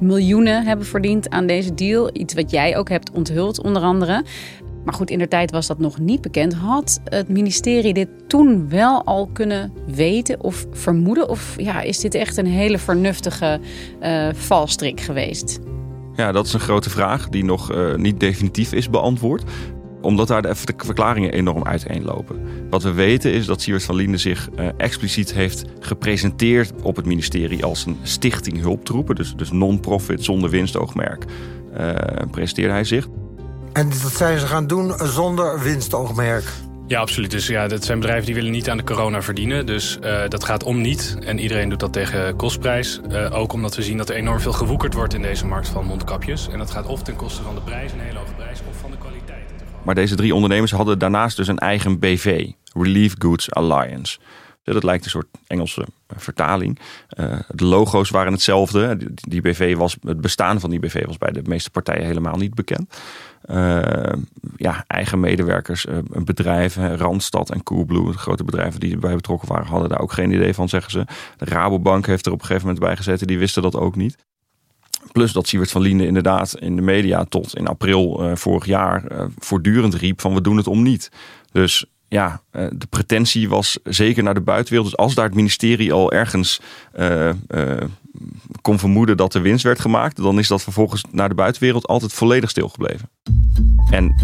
miljoenen 0.00 0.66
hebben 0.66 0.86
verdiend 0.86 1.30
aan 1.30 1.46
deze 1.46 1.74
deal. 1.74 2.10
Iets 2.12 2.34
wat 2.34 2.50
jij 2.50 2.76
ook 2.76 2.88
hebt 2.88 3.10
onthuld, 3.10 3.62
onder 3.62 3.82
andere. 3.82 4.24
Maar 4.84 4.94
goed, 4.94 5.10
in 5.10 5.18
de 5.18 5.28
tijd 5.28 5.50
was 5.50 5.66
dat 5.66 5.78
nog 5.78 5.98
niet 5.98 6.20
bekend. 6.20 6.54
Had 6.54 7.00
het 7.04 7.28
ministerie 7.28 7.94
dit 7.94 8.08
toen 8.26 8.68
wel 8.68 9.04
al 9.04 9.26
kunnen 9.32 9.72
weten 9.94 10.42
of 10.42 10.66
vermoeden? 10.72 11.28
Of 11.28 11.54
ja, 11.56 11.80
is 11.80 11.98
dit 11.98 12.14
echt 12.14 12.36
een 12.36 12.46
hele 12.46 12.78
vernuftige 12.78 13.60
uh, 14.02 14.28
valstrik 14.32 15.00
geweest? 15.00 15.58
Ja, 16.14 16.32
dat 16.32 16.46
is 16.46 16.52
een 16.52 16.60
grote 16.60 16.90
vraag 16.90 17.28
die 17.28 17.44
nog 17.44 17.72
niet 17.96 18.20
definitief 18.20 18.72
is 18.72 18.90
beantwoord 18.90 19.44
omdat 20.00 20.28
daar 20.28 20.42
de, 20.42 20.54
verklaringen 20.76 21.32
enorm 21.32 21.64
uiteenlopen. 21.64 22.40
Wat 22.70 22.82
we 22.82 22.92
weten 22.92 23.32
is 23.32 23.46
dat 23.46 23.62
Siewert 23.62 23.84
van 23.84 23.94
Linden 23.94 24.20
zich 24.20 24.48
uh, 24.58 24.68
expliciet 24.76 25.34
heeft 25.34 25.64
gepresenteerd 25.80 26.72
op 26.82 26.96
het 26.96 27.06
ministerie 27.06 27.64
als 27.64 27.86
een 27.86 27.98
stichting 28.02 28.60
hulptroepen. 28.60 29.14
Dus, 29.14 29.34
dus 29.36 29.50
non-profit, 29.50 30.24
zonder 30.24 30.50
winstoogmerk. 30.50 31.24
Uh, 31.78 31.94
presenteerde 32.30 32.72
hij 32.72 32.84
zich. 32.84 33.06
En 33.72 33.88
dat 33.88 34.12
zijn 34.12 34.38
ze 34.38 34.46
gaan 34.46 34.66
doen 34.66 34.92
zonder 34.98 35.60
winstoogmerk? 35.62 36.44
Ja, 36.88 37.00
absoluut. 37.00 37.30
Dus 37.30 37.46
ja, 37.46 37.68
dat 37.68 37.84
zijn 37.84 38.00
bedrijven 38.00 38.26
die 38.26 38.34
willen 38.34 38.50
niet 38.50 38.70
aan 38.70 38.76
de 38.76 38.84
corona 38.84 39.22
verdienen. 39.22 39.66
Dus 39.66 39.98
uh, 40.04 40.28
dat 40.28 40.44
gaat 40.44 40.62
om 40.64 40.80
niet. 40.80 41.16
En 41.20 41.38
iedereen 41.38 41.68
doet 41.68 41.80
dat 41.80 41.92
tegen 41.92 42.36
kostprijs. 42.36 43.00
Uh, 43.10 43.38
ook 43.38 43.52
omdat 43.52 43.76
we 43.76 43.82
zien 43.82 43.96
dat 43.96 44.08
er 44.08 44.14
enorm 44.14 44.40
veel 44.40 44.52
gewoekerd 44.52 44.94
wordt 44.94 45.14
in 45.14 45.22
deze 45.22 45.46
markt 45.46 45.68
van 45.68 45.84
mondkapjes. 45.84 46.48
En 46.48 46.58
dat 46.58 46.70
gaat 46.70 46.86
of 46.86 47.02
ten 47.02 47.16
koste 47.16 47.42
van 47.42 47.54
de 47.54 47.60
prijs, 47.60 47.92
een 47.92 48.00
hele 48.00 48.18
hoge 48.18 48.34
prijs, 48.34 48.47
Maar 49.88 49.96
deze 49.96 50.16
drie 50.16 50.34
ondernemers 50.34 50.70
hadden 50.70 50.98
daarnaast 50.98 51.36
dus 51.36 51.48
een 51.48 51.58
eigen 51.58 51.98
BV, 51.98 52.50
Relief 52.72 53.14
Goods 53.18 53.52
Alliance. 53.52 54.18
Dat 54.62 54.82
lijkt 54.82 55.04
een 55.04 55.10
soort 55.10 55.26
Engelse 55.46 55.86
vertaling. 56.16 56.78
Uh, 57.18 57.38
de 57.48 57.64
logo's 57.64 58.10
waren 58.10 58.32
hetzelfde. 58.32 58.98
Die, 59.14 59.40
BV 59.40 59.76
was, 59.76 59.96
het 60.00 60.20
bestaan 60.20 60.60
van 60.60 60.70
die 60.70 60.78
BV 60.78 61.06
was 61.06 61.18
bij 61.18 61.30
de 61.30 61.42
meeste 61.44 61.70
partijen 61.70 62.06
helemaal 62.06 62.36
niet 62.36 62.54
bekend. 62.54 63.00
Uh, 63.50 63.82
ja, 64.56 64.84
eigen 64.86 65.20
medewerkers, 65.20 65.86
bedrijven, 66.24 66.96
Randstad 66.96 67.50
en 67.50 67.62
Coolblue, 67.62 68.12
grote 68.12 68.44
bedrijven 68.44 68.80
die 68.80 68.92
erbij 68.92 69.14
betrokken 69.14 69.48
waren, 69.48 69.66
hadden 69.66 69.88
daar 69.88 70.00
ook 70.00 70.12
geen 70.12 70.32
idee 70.32 70.54
van, 70.54 70.68
zeggen 70.68 70.90
ze. 70.90 71.04
De 71.36 71.44
Rabobank 71.44 72.06
heeft 72.06 72.26
er 72.26 72.32
op 72.32 72.40
een 72.40 72.46
gegeven 72.46 72.66
moment 72.66 72.84
bij 72.84 72.96
gezeten, 72.96 73.26
die 73.26 73.38
wisten 73.38 73.62
dat 73.62 73.76
ook 73.76 73.96
niet. 73.96 74.16
Plus 75.12 75.32
dat 75.32 75.48
Siewert 75.48 75.70
van 75.70 75.82
Liende 75.82 76.06
inderdaad 76.06 76.56
in 76.58 76.76
de 76.76 76.82
media 76.82 77.24
tot 77.24 77.56
in 77.56 77.66
april 77.66 78.24
uh, 78.24 78.34
vorig 78.34 78.66
jaar 78.66 79.12
uh, 79.12 79.24
voortdurend 79.38 79.94
riep 79.94 80.20
van 80.20 80.34
we 80.34 80.40
doen 80.40 80.56
het 80.56 80.66
om 80.66 80.82
niet. 80.82 81.10
Dus 81.52 81.84
ja, 82.08 82.42
uh, 82.52 82.66
de 82.72 82.86
pretentie 82.86 83.48
was 83.48 83.78
zeker 83.84 84.22
naar 84.22 84.34
de 84.34 84.40
buitenwereld. 84.40 84.90
Dus 84.90 85.00
als 85.04 85.14
daar 85.14 85.24
het 85.24 85.34
ministerie 85.34 85.92
al 85.92 86.12
ergens 86.12 86.60
kon 88.62 88.78
vermoeden 88.78 89.16
dat 89.16 89.34
er 89.34 89.42
winst 89.42 89.64
werd 89.64 89.80
gemaakt, 89.80 90.16
dan 90.16 90.38
is 90.38 90.48
dat 90.48 90.62
vervolgens 90.62 91.04
naar 91.10 91.28
de 91.28 91.34
buitenwereld 91.34 91.86
altijd 91.86 92.12
volledig 92.12 92.50
stilgebleven. 92.50 93.10
En 93.90 94.14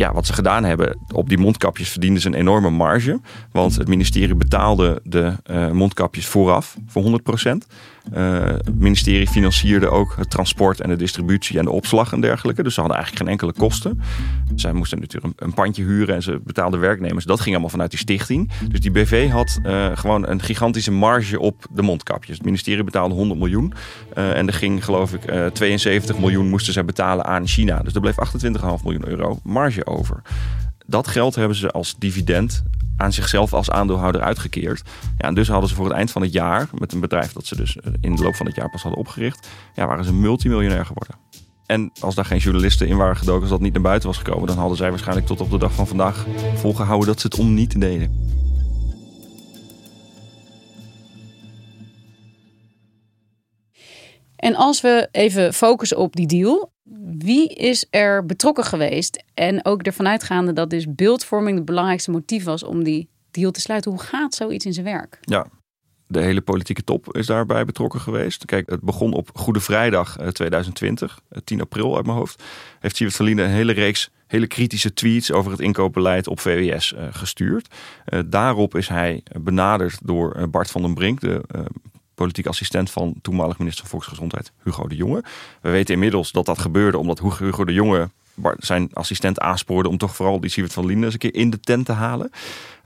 ja, 0.00 0.12
wat 0.12 0.26
ze 0.26 0.32
gedaan 0.32 0.64
hebben, 0.64 0.98
op 1.12 1.28
die 1.28 1.38
mondkapjes 1.38 1.88
verdienden 1.88 2.22
ze 2.22 2.28
een 2.28 2.34
enorme 2.34 2.70
marge. 2.70 3.20
Want 3.52 3.76
het 3.76 3.88
ministerie 3.88 4.34
betaalde 4.34 5.00
de 5.04 5.36
uh, 5.50 5.70
mondkapjes 5.70 6.26
vooraf 6.26 6.76
voor 6.86 7.02
100 7.02 7.22
procent. 7.22 7.66
Uh, 8.14 8.44
het 8.44 8.78
ministerie 8.78 9.28
financierde 9.28 9.88
ook 9.88 10.14
het 10.16 10.30
transport 10.30 10.80
en 10.80 10.88
de 10.88 10.96
distributie 10.96 11.58
en 11.58 11.64
de 11.64 11.70
opslag 11.70 12.12
en 12.12 12.20
dergelijke. 12.20 12.62
Dus 12.62 12.74
ze 12.74 12.80
hadden 12.80 12.98
eigenlijk 12.98 13.26
geen 13.26 13.38
enkele 13.38 13.58
kosten. 13.58 14.00
Zij 14.54 14.72
moesten 14.72 15.00
natuurlijk 15.00 15.40
een, 15.40 15.54
pandje 15.54 15.82
huren 15.82 16.14
en 16.14 16.22
ze 16.22 16.40
betaalden 16.44 16.80
werknemers. 16.80 17.24
Dat 17.24 17.40
ging 17.40 17.50
allemaal 17.50 17.70
vanuit 17.70 17.90
die 17.90 17.98
stichting. 17.98 18.50
Dus 18.68 18.80
die 18.80 18.90
BV 18.90 19.30
had 19.30 19.60
uh, 19.62 19.86
gewoon 19.94 20.28
een 20.28 20.42
gigantische 20.42 20.92
marge 20.92 21.40
op 21.40 21.66
de 21.70 21.82
mondkapjes. 21.82 22.36
Het 22.36 22.44
ministerie 22.44 22.84
betaalde 22.84 23.14
100 23.14 23.39
miljoen. 23.40 23.72
Uh, 24.18 24.36
en 24.36 24.46
er 24.46 24.52
ging 24.52 24.84
geloof 24.84 25.12
ik 25.12 25.52
72 25.52 26.18
miljoen 26.18 26.48
moesten 26.48 26.72
zij 26.72 26.84
betalen 26.84 27.24
aan 27.24 27.46
China. 27.46 27.78
Dus 27.78 27.94
er 27.94 28.00
bleef 28.00 28.16
28,5 28.16 28.60
miljoen 28.84 29.08
euro 29.08 29.40
marge 29.42 29.86
over. 29.86 30.22
Dat 30.86 31.08
geld 31.08 31.34
hebben 31.34 31.56
ze 31.56 31.70
als 31.70 31.94
dividend 31.98 32.62
aan 33.00 33.12
zichzelf 33.12 33.52
als 33.52 33.70
aandeelhouder 33.70 34.20
uitgekeerd. 34.20 34.82
Ja, 35.18 35.28
en 35.28 35.34
dus 35.34 35.48
hadden 35.48 35.68
ze 35.68 35.74
voor 35.74 35.84
het 35.84 35.94
eind 35.94 36.10
van 36.10 36.22
het 36.22 36.32
jaar, 36.32 36.68
met 36.78 36.92
een 36.92 37.00
bedrijf 37.00 37.32
dat 37.32 37.46
ze 37.46 37.56
dus 37.56 37.76
eh, 37.76 37.92
in 38.00 38.16
de 38.16 38.22
loop 38.22 38.34
van 38.34 38.46
het 38.46 38.54
jaar 38.54 38.70
pas 38.70 38.82
hadden 38.82 39.00
opgericht, 39.00 39.48
ja, 39.74 39.86
waren 39.86 40.04
ze 40.04 40.12
multimiljonair 40.12 40.86
geworden. 40.86 41.16
En 41.66 41.90
als 42.00 42.14
daar 42.14 42.24
geen 42.24 42.38
journalisten 42.38 42.88
in 42.88 42.96
waren 42.96 43.16
gedoken, 43.16 43.40
als 43.40 43.50
dat 43.50 43.60
niet 43.60 43.72
naar 43.72 43.82
buiten 43.82 44.08
was 44.08 44.18
gekomen, 44.18 44.46
dan 44.46 44.58
hadden 44.58 44.76
zij 44.76 44.90
waarschijnlijk 44.90 45.26
tot 45.26 45.40
op 45.40 45.50
de 45.50 45.58
dag 45.58 45.72
van 45.72 45.86
vandaag 45.86 46.26
volgehouden 46.54 47.06
dat 47.08 47.20
ze 47.20 47.26
het 47.26 47.38
om 47.38 47.54
niet 47.54 47.80
deden. 47.80 48.28
En 54.40 54.54
als 54.54 54.80
we 54.80 55.08
even 55.10 55.54
focussen 55.54 55.98
op 55.98 56.16
die 56.16 56.26
deal, 56.26 56.72
Wie 57.18 57.48
is 57.48 57.86
er 57.90 58.26
betrokken 58.26 58.64
geweest? 58.64 59.24
En 59.34 59.64
ook 59.64 59.82
ervan 59.82 60.08
uitgaande 60.08 60.52
dat 60.52 60.70
dus 60.70 60.94
beeldvorming 60.94 61.56
het 61.56 61.64
belangrijkste 61.64 62.10
motief 62.10 62.44
was 62.44 62.62
om 62.62 62.84
die 62.84 63.08
deal 63.30 63.50
te 63.50 63.60
sluiten. 63.60 63.90
Hoe 63.90 64.00
gaat 64.00 64.34
zoiets 64.34 64.64
in 64.64 64.72
zijn 64.72 64.86
werk? 64.86 65.18
Ja, 65.20 65.46
de 66.06 66.20
hele 66.20 66.40
politieke 66.40 66.84
top 66.84 67.16
is 67.16 67.26
daarbij 67.26 67.64
betrokken 67.64 68.00
geweest. 68.00 68.44
Kijk, 68.44 68.70
het 68.70 68.80
begon 68.80 69.12
op 69.12 69.30
Goede 69.34 69.60
Vrijdag 69.60 70.16
2020, 70.32 71.20
eh, 71.28 71.40
10 71.44 71.56
eh, 71.56 71.62
april 71.62 71.96
uit 71.96 72.06
mijn 72.06 72.18
hoofd. 72.18 72.42
Heeft 72.80 72.96
Siewert 72.96 73.16
van 73.16 73.26
Linden 73.26 73.44
een 73.44 73.50
hele 73.50 73.72
reeks 73.72 74.10
hele 74.26 74.46
kritische 74.46 74.92
tweets 74.92 75.32
over 75.32 75.50
het 75.50 75.60
inkoopbeleid 75.60 76.28
op 76.28 76.40
VWS 76.40 76.92
uh, 76.92 77.02
gestuurd. 77.10 77.74
Daarop 78.26 78.76
is 78.76 78.88
hij 78.88 79.22
benaderd 79.40 79.98
door 80.02 80.48
Bart 80.50 80.70
van 80.70 80.82
den 80.82 80.94
Brink, 80.94 81.20
de 81.20 81.42
politiek 82.20 82.46
assistent 82.46 82.90
van 82.90 83.14
toenmalig 83.22 83.58
minister 83.58 83.82
van 83.82 83.90
Volksgezondheid 83.90 84.52
Hugo 84.62 84.88
de 84.88 84.96
Jonge. 84.96 85.24
We 85.60 85.70
weten 85.70 85.94
inmiddels 85.94 86.32
dat 86.32 86.46
dat 86.46 86.58
gebeurde 86.58 86.98
omdat 86.98 87.20
Hugo 87.20 87.64
de 87.64 87.72
Jonge 87.72 88.10
zijn 88.58 88.88
assistent 88.92 89.40
aanspoorde 89.40 89.88
om 89.88 89.96
toch 89.96 90.16
vooral 90.16 90.40
die 90.40 90.50
Siewert 90.50 90.74
van 90.74 90.86
Linden 90.86 91.04
eens 91.04 91.12
een 91.12 91.18
keer 91.18 91.34
in 91.34 91.50
de 91.50 91.60
tent 91.60 91.86
te 91.86 91.92
halen. 91.92 92.30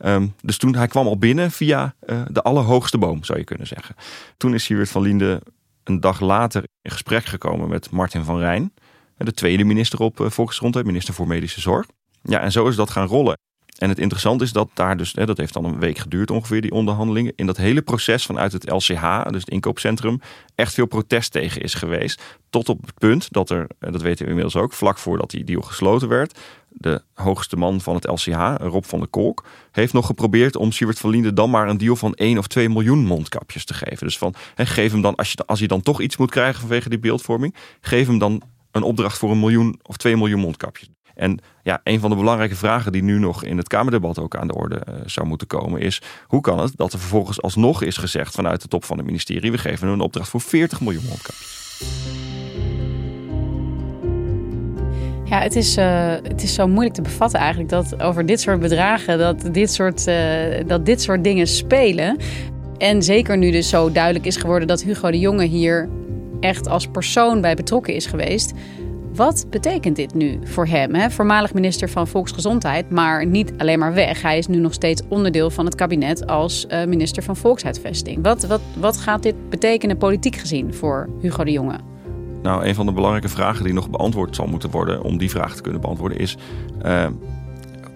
Um, 0.05 0.35
dus 0.43 0.57
toen 0.57 0.75
hij 0.75 0.87
kwam 0.87 1.07
al 1.07 1.19
binnen 1.19 1.51
via 1.51 1.95
uh, 2.07 2.23
de 2.29 2.43
allerhoogste 2.43 2.99
boom, 2.99 3.25
zou 3.25 3.39
je 3.39 3.45
kunnen 3.45 3.67
zeggen. 3.67 3.95
Toen 4.37 4.55
is 4.55 4.65
Siewert 4.65 4.91
van 4.91 5.03
Linden 5.03 5.41
een 5.85 6.01
dag 6.01 6.21
later 6.21 6.63
in 6.83 6.91
gesprek 6.91 7.25
gekomen 7.25 7.69
met 7.69 7.91
Martin 7.91 8.25
van 8.25 8.39
Rijn, 8.39 8.73
de 9.17 9.33
tweede 9.33 9.65
minister 9.65 10.01
op 10.01 10.21
uh, 10.21 10.31
Volksgezondheid, 10.31 10.87
minister 10.87 11.15
voor 11.15 11.27
Medische 11.27 11.61
Zorg. 11.61 11.87
Ja, 12.23 12.41
en 12.41 12.53
zo 12.53 12.69
is 12.69 12.77
dat 12.77 12.91
gaan 12.91 13.07
rollen. 13.07 13.39
En 13.79 13.89
het 13.89 13.99
interessante 13.99 14.45
is 14.45 14.53
dat 14.53 14.71
daar 14.75 14.97
dus, 14.97 15.13
dat 15.13 15.37
heeft 15.37 15.53
dan 15.53 15.65
een 15.65 15.79
week 15.79 15.99
geduurd 15.99 16.31
ongeveer, 16.31 16.61
die 16.61 16.73
onderhandelingen. 16.73 17.33
In 17.37 17.47
dat 17.47 17.57
hele 17.57 17.83
proces 17.83 18.27
vanuit 18.27 18.53
het 18.53 18.71
LCH, 18.71 19.23
dus 19.31 19.41
het 19.41 19.51
inkoopcentrum, 19.51 20.21
echt 20.55 20.75
veel 20.75 20.87
protest 20.87 21.33
tegen 21.33 21.63
is 21.63 21.75
geweest. 21.75 22.23
Tot 22.51 22.69
op 22.69 22.87
het 22.87 22.95
punt 22.95 23.33
dat 23.33 23.51
er, 23.51 23.67
dat 23.79 24.03
weten 24.03 24.25
we 24.25 24.29
inmiddels 24.31 24.57
ook, 24.57 24.73
vlak 24.73 24.99
voordat 24.99 25.31
die 25.31 25.45
deal 25.45 25.63
gesloten 25.63 26.09
werd, 26.09 26.39
de 26.69 27.03
hoogste 27.15 27.57
man 27.57 27.81
van 27.81 27.95
het 27.95 28.05
LCH, 28.05 28.55
Rob 28.59 28.85
van 28.85 28.99
der 28.99 29.09
Kolk, 29.09 29.45
heeft 29.73 29.93
nog 29.93 30.07
geprobeerd 30.07 30.57
om 30.57 30.73
Siewert 30.73 30.99
van 30.99 31.11
Linden 31.11 31.35
dan 31.35 31.51
maar 31.51 31.69
een 31.69 31.79
deal 31.79 31.97
van 31.97 32.15
1 32.15 32.39
of 32.39 32.47
2 32.47 32.69
miljoen 32.69 33.05
mondkapjes 33.05 33.65
te 33.65 33.75
geven. 33.75 34.07
Dus 34.07 34.19
van, 34.19 34.35
hè, 34.55 34.67
geef 34.67 34.93
hem 34.93 35.03
dan, 35.03 35.15
als 35.15 35.33
je, 35.33 35.47
als 35.47 35.59
je 35.59 35.69
dan 35.69 35.81
toch 35.81 36.01
iets 36.01 36.17
moet 36.17 36.31
krijgen 36.31 36.61
vanwege 36.61 36.89
die 36.89 36.99
beeldvorming, 36.99 37.55
geef 37.81 38.07
hem 38.07 38.19
dan 38.19 38.43
een 38.71 38.83
opdracht 38.83 39.19
voor 39.19 39.31
een 39.31 39.41
miljoen 39.41 39.79
of 39.83 39.97
2 39.97 40.17
miljoen 40.17 40.41
mondkapjes. 40.41 40.89
En 41.15 41.39
ja, 41.63 41.81
een 41.85 42.01
van 42.01 42.11
de 42.11 42.17
belangrijke 42.17 42.57
vragen 42.57 42.93
die 42.93 43.03
nu 43.03 43.19
nog 43.19 43.45
in 43.45 43.57
het 43.57 43.69
Kamerdebat 43.69 44.19
ook 44.19 44.37
aan 44.37 44.47
de 44.47 44.55
orde 44.55 44.83
uh, 44.89 44.95
zou 45.07 45.27
moeten 45.27 45.47
komen 45.47 45.81
is: 45.81 46.03
hoe 46.27 46.41
kan 46.41 46.59
het 46.59 46.73
dat 46.77 46.93
er 46.93 46.99
vervolgens 46.99 47.43
alsnog 47.43 47.83
is 47.83 47.97
gezegd 47.97 48.35
vanuit 48.35 48.63
de 48.63 48.69
top 48.69 48.85
van 48.85 48.97
het 48.97 49.07
ministerie: 49.07 49.51
we 49.51 49.59
geven 49.59 49.89
een 49.89 50.01
opdracht 50.01 50.29
voor 50.29 50.41
40 50.41 50.81
miljoen 50.81 51.05
mondkapjes? 51.05 51.63
Ja, 55.25 55.41
het 55.41 55.57
is, 55.57 55.79
uh, 55.79 56.11
het 56.23 56.43
is 56.43 56.55
zo 56.55 56.69
moeilijk 56.69 56.95
te 56.95 57.03
bevatten 57.03 57.39
eigenlijk 57.39 57.71
dat 57.71 58.03
over 58.03 58.27
dit 58.27 58.41
soort 58.41 58.61
bedragen, 58.61 59.19
dat 59.19 59.49
dit 59.55 59.73
soort, 59.73 60.07
uh, 60.07 60.17
dat 60.67 60.87
dit 60.87 61.03
soort 61.03 61.25
dingen 61.25 61.47
spelen. 61.47 62.17
En 62.79 63.03
zeker 63.03 63.39
nu 63.39 63.51
dus 63.51 63.69
zo 63.69 63.93
duidelijk 63.93 64.25
is 64.25 64.37
geworden 64.37 64.69
dat 64.69 64.83
Hugo 64.83 65.11
de 65.11 65.19
Jonge 65.19 65.45
hier 65.45 65.89
echt 66.41 66.69
als 66.69 66.87
persoon 66.87 67.41
bij 67.41 67.55
betrokken 67.55 67.95
is 67.95 68.07
geweest. 68.07 68.53
Wat 69.15 69.47
betekent 69.51 69.97
dit 69.97 70.15
nu 70.15 70.39
voor 70.45 70.67
hem? 70.67 70.95
Hè? 70.95 71.11
Voormalig 71.11 71.55
minister 71.55 71.89
van 71.89 72.09
Volksgezondheid, 72.09 72.91
maar 72.91 73.27
niet 73.27 73.53
alleen 73.59 73.79
maar 73.79 73.95
weg. 73.95 74.23
Hij 74.23 74.39
is 74.39 74.47
nu 74.47 74.59
nog 74.59 74.73
steeds 74.73 75.03
onderdeel 75.09 75.51
van 75.51 75.65
het 75.65 75.75
kabinet 75.75 76.27
als 76.27 76.67
uh, 76.69 76.85
minister 76.85 77.23
van 77.23 77.37
Volkshuisvesting. 77.37 78.23
Wat, 78.23 78.47
wat, 78.47 78.61
wat 78.79 78.97
gaat 78.97 79.23
dit 79.23 79.51
betekenen 79.51 79.97
politiek 79.97 80.37
gezien 80.37 80.75
voor 80.75 81.09
Hugo 81.21 81.45
de 81.45 81.53
Jonge? 81.53 81.79
Nou, 82.43 82.65
een 82.65 82.75
van 82.75 82.87
de 82.87 82.93
belangrijke 82.93 83.29
vragen 83.29 83.65
die 83.65 83.73
nog 83.73 83.91
beantwoord 83.91 84.37
zal 84.37 84.47
moeten 84.47 84.71
worden 84.71 85.03
om 85.03 85.19
die 85.19 85.31
vraag 85.31 85.55
te 85.55 85.63
kunnen 85.63 85.81
beantwoorden 85.81 86.19
is. 86.19 86.37
Uh, 86.87 87.07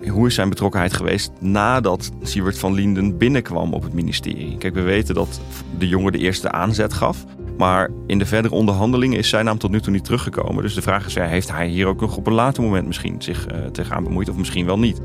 hoe 0.09 0.27
is 0.27 0.35
zijn 0.35 0.49
betrokkenheid 0.49 0.93
geweest 0.93 1.33
nadat 1.41 2.11
Siewert 2.23 2.59
van 2.59 2.75
Linden 2.75 3.17
binnenkwam 3.17 3.75
op 3.75 3.83
het 3.83 3.93
ministerie? 3.93 4.59
Kijk, 4.59 4.75
we 4.75 4.83
weten 4.83 5.15
dat 5.15 5.41
de 5.79 5.89
jongen 5.89 6.13
de 6.13 6.19
eerste 6.19 6.51
aanzet 6.51 6.93
gaf. 6.93 7.25
Maar 7.59 7.91
in 8.07 8.19
de 8.19 8.27
verdere 8.27 8.55
onderhandelingen 8.55 9.19
is 9.19 9.29
zijn 9.29 9.45
naam 9.45 9.59
tot 9.59 9.71
nu 9.71 9.81
toe 9.81 9.93
niet 9.93 10.05
teruggekomen. 10.05 10.62
Dus 10.62 10.75
de 10.75 10.83
vraag 10.83 11.07
is, 11.07 11.15
heeft 11.15 11.50
hij 11.50 11.69
hier 11.69 11.87
ook 11.87 12.00
nog 12.00 12.17
op 12.17 12.27
een 12.27 12.33
later 12.33 12.62
moment 12.62 12.87
misschien 12.87 13.23
zich 13.23 13.53
uh, 13.53 13.67
tegenaan 13.67 14.05
bemoeid 14.05 14.29
of 14.29 14.37
misschien 14.37 14.67
wel 14.67 14.79
niet? 14.79 15.00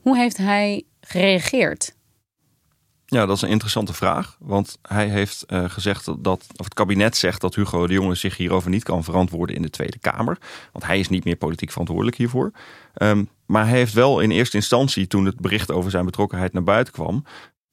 Hoe 0.00 0.16
heeft 0.16 0.36
hij 0.36 0.82
gereageerd? 1.00 1.94
Ja, 3.06 3.26
dat 3.26 3.36
is 3.36 3.42
een 3.42 3.48
interessante 3.48 3.92
vraag. 3.92 4.36
Want 4.40 4.78
hij 4.82 5.08
heeft 5.08 5.44
uh, 5.48 5.64
gezegd 5.70 6.04
dat, 6.18 6.46
of 6.56 6.64
het 6.64 6.74
kabinet 6.74 7.16
zegt 7.16 7.40
dat 7.40 7.54
Hugo 7.54 7.86
de 7.86 7.92
Jonge 7.92 8.14
zich 8.14 8.36
hierover 8.36 8.70
niet 8.70 8.82
kan 8.82 9.04
verantwoorden 9.04 9.56
in 9.56 9.62
de 9.62 9.70
Tweede 9.70 9.98
Kamer. 9.98 10.38
Want 10.72 10.86
hij 10.86 10.98
is 10.98 11.08
niet 11.08 11.24
meer 11.24 11.36
politiek 11.36 11.70
verantwoordelijk 11.70 12.16
hiervoor. 12.16 12.50
Um, 12.94 13.28
maar 13.46 13.68
hij 13.68 13.78
heeft 13.78 13.92
wel 13.92 14.20
in 14.20 14.30
eerste 14.30 14.56
instantie, 14.56 15.06
toen 15.06 15.24
het 15.24 15.40
bericht 15.40 15.72
over 15.72 15.90
zijn 15.90 16.04
betrokkenheid 16.04 16.52
naar 16.52 16.62
buiten 16.62 16.92
kwam, 16.92 17.24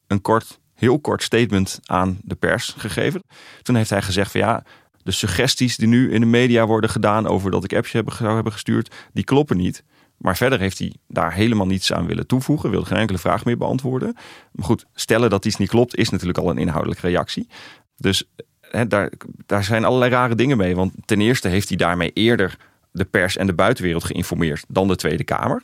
een 0.07 0.21
kort 0.21 0.59
heel 0.81 0.99
kort 0.99 1.23
statement 1.23 1.79
aan 1.85 2.19
de 2.23 2.35
pers 2.35 2.73
gegeven. 2.77 3.23
Toen 3.61 3.75
heeft 3.75 3.89
hij 3.89 4.01
gezegd 4.01 4.31
van 4.31 4.39
ja, 4.39 4.63
de 5.03 5.11
suggesties 5.11 5.75
die 5.75 5.87
nu 5.87 6.13
in 6.13 6.19
de 6.19 6.27
media 6.27 6.65
worden 6.65 6.89
gedaan 6.89 7.27
over 7.27 7.51
dat 7.51 7.63
ik 7.63 7.73
appjes 7.73 8.03
zou 8.17 8.35
hebben 8.35 8.51
gestuurd, 8.51 8.95
die 9.13 9.23
kloppen 9.23 9.57
niet. 9.57 9.83
Maar 10.17 10.37
verder 10.37 10.59
heeft 10.59 10.79
hij 10.79 10.93
daar 11.07 11.33
helemaal 11.33 11.65
niets 11.65 11.93
aan 11.93 12.05
willen 12.05 12.27
toevoegen, 12.27 12.69
wilde 12.69 12.85
geen 12.85 12.97
enkele 12.97 13.17
vraag 13.17 13.45
meer 13.45 13.57
beantwoorden. 13.57 14.15
Maar 14.51 14.65
goed, 14.65 14.85
stellen 14.93 15.29
dat 15.29 15.45
iets 15.45 15.55
niet 15.55 15.69
klopt 15.69 15.95
is 15.95 16.09
natuurlijk 16.09 16.39
al 16.39 16.49
een 16.49 16.57
inhoudelijke 16.57 17.07
reactie. 17.07 17.47
Dus 17.95 18.23
hè, 18.61 18.87
daar, 18.87 19.11
daar 19.45 19.63
zijn 19.63 19.85
allerlei 19.85 20.11
rare 20.11 20.35
dingen 20.35 20.57
mee. 20.57 20.75
Want 20.75 20.93
ten 21.05 21.21
eerste 21.21 21.47
heeft 21.47 21.67
hij 21.67 21.77
daarmee 21.77 22.11
eerder 22.13 22.57
de 22.91 23.05
pers 23.05 23.37
en 23.37 23.47
de 23.47 23.53
buitenwereld 23.53 24.03
geïnformeerd 24.03 24.65
dan 24.67 24.87
de 24.87 24.95
Tweede 24.95 25.23
Kamer. 25.23 25.63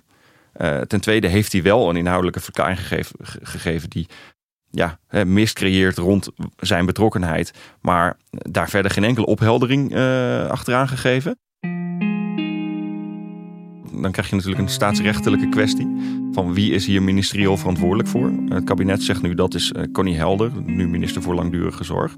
Uh, 0.62 0.80
ten 0.80 1.02
tweede 1.02 1.28
heeft 1.28 1.52
hij 1.52 1.62
wel 1.62 1.90
een 1.90 1.96
inhoudelijke 1.96 2.40
verklaring 2.40 2.80
gegeven, 2.80 3.16
gegeven 3.42 3.90
die 3.90 4.08
ja, 4.70 5.00
mist 5.26 5.54
creëert 5.54 5.98
rond 5.98 6.30
zijn 6.58 6.86
betrokkenheid. 6.86 7.54
Maar 7.82 8.18
daar 8.30 8.70
verder 8.70 8.92
geen 8.92 9.04
enkele 9.04 9.26
opheldering 9.26 9.96
uh, 9.96 10.48
achteraan 10.48 10.88
gegeven. 10.88 11.40
Dan 14.02 14.12
krijg 14.12 14.30
je 14.30 14.36
natuurlijk 14.36 14.62
een 14.62 14.70
staatsrechtelijke 14.70 15.50
kwestie. 15.50 15.88
Van 16.32 16.54
wie 16.54 16.72
is 16.72 16.86
hier 16.86 17.04
ministerieel 17.04 17.58
verantwoordelijk 17.58 18.10
voor? 18.10 18.32
Het 18.48 18.64
kabinet 18.64 19.04
zegt 19.04 19.22
nu 19.22 19.34
dat 19.34 19.54
is 19.54 19.72
uh, 19.72 19.84
Connie 19.92 20.16
Helder, 20.16 20.52
nu 20.66 20.88
minister 20.88 21.22
voor 21.22 21.36
Langdurige 21.36 21.84
Zorg 21.84 22.16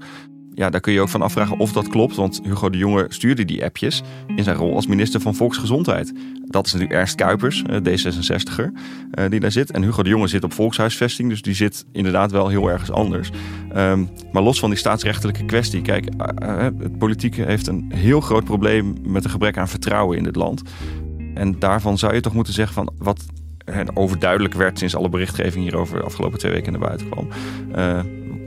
ja, 0.60 0.70
daar 0.70 0.80
kun 0.80 0.92
je 0.92 1.00
ook 1.00 1.08
van 1.08 1.22
afvragen 1.22 1.58
of 1.58 1.72
dat 1.72 1.88
klopt. 1.88 2.16
Want 2.16 2.40
Hugo 2.42 2.70
de 2.70 2.78
Jonge 2.78 3.06
stuurde 3.08 3.44
die 3.44 3.64
appjes 3.64 4.02
in 4.36 4.44
zijn 4.44 4.56
rol 4.56 4.74
als 4.74 4.86
minister 4.86 5.20
van 5.20 5.34
Volksgezondheid. 5.34 6.12
Dat 6.44 6.66
is 6.66 6.72
natuurlijk 6.72 7.00
Ernst 7.00 7.14
Kuipers, 7.14 7.62
eh, 7.62 7.76
D66er, 7.76 8.72
eh, 9.10 9.30
die 9.30 9.40
daar 9.40 9.52
zit. 9.52 9.70
En 9.70 9.82
Hugo 9.82 10.02
de 10.02 10.08
Jonge 10.08 10.26
zit 10.26 10.44
op 10.44 10.52
Volkshuisvesting, 10.52 11.28
dus 11.28 11.42
die 11.42 11.54
zit 11.54 11.84
inderdaad 11.92 12.30
wel 12.30 12.48
heel 12.48 12.70
ergens 12.70 12.90
anders. 12.90 13.30
Ehm, 13.72 14.04
maar 14.32 14.42
los 14.42 14.58
van 14.58 14.70
die 14.70 14.78
staatsrechtelijke 14.78 15.44
kwestie, 15.44 15.82
kijk, 15.82 16.08
uh, 16.42 16.62
het 16.62 16.98
politiek 16.98 17.36
heeft 17.36 17.66
een 17.66 17.92
heel 17.94 18.20
groot 18.20 18.44
probleem 18.44 18.96
met 19.02 19.24
een 19.24 19.30
gebrek 19.30 19.58
aan 19.58 19.68
vertrouwen 19.68 20.16
in 20.16 20.24
dit 20.24 20.36
land. 20.36 20.62
En 21.34 21.58
daarvan 21.58 21.98
zou 21.98 22.14
je 22.14 22.20
toch 22.20 22.34
moeten 22.34 22.52
zeggen 22.52 22.74
van 22.74 22.92
wat 22.98 23.26
overduidelijk 23.94 24.54
werd 24.54 24.78
sinds 24.78 24.96
alle 24.96 25.08
berichtgeving 25.08 25.64
hierover 25.64 25.98
de 25.98 26.04
afgelopen 26.04 26.38
twee 26.38 26.52
weken 26.52 26.72
naar 26.72 26.80
buiten 26.80 27.08
kwam. 27.08 27.28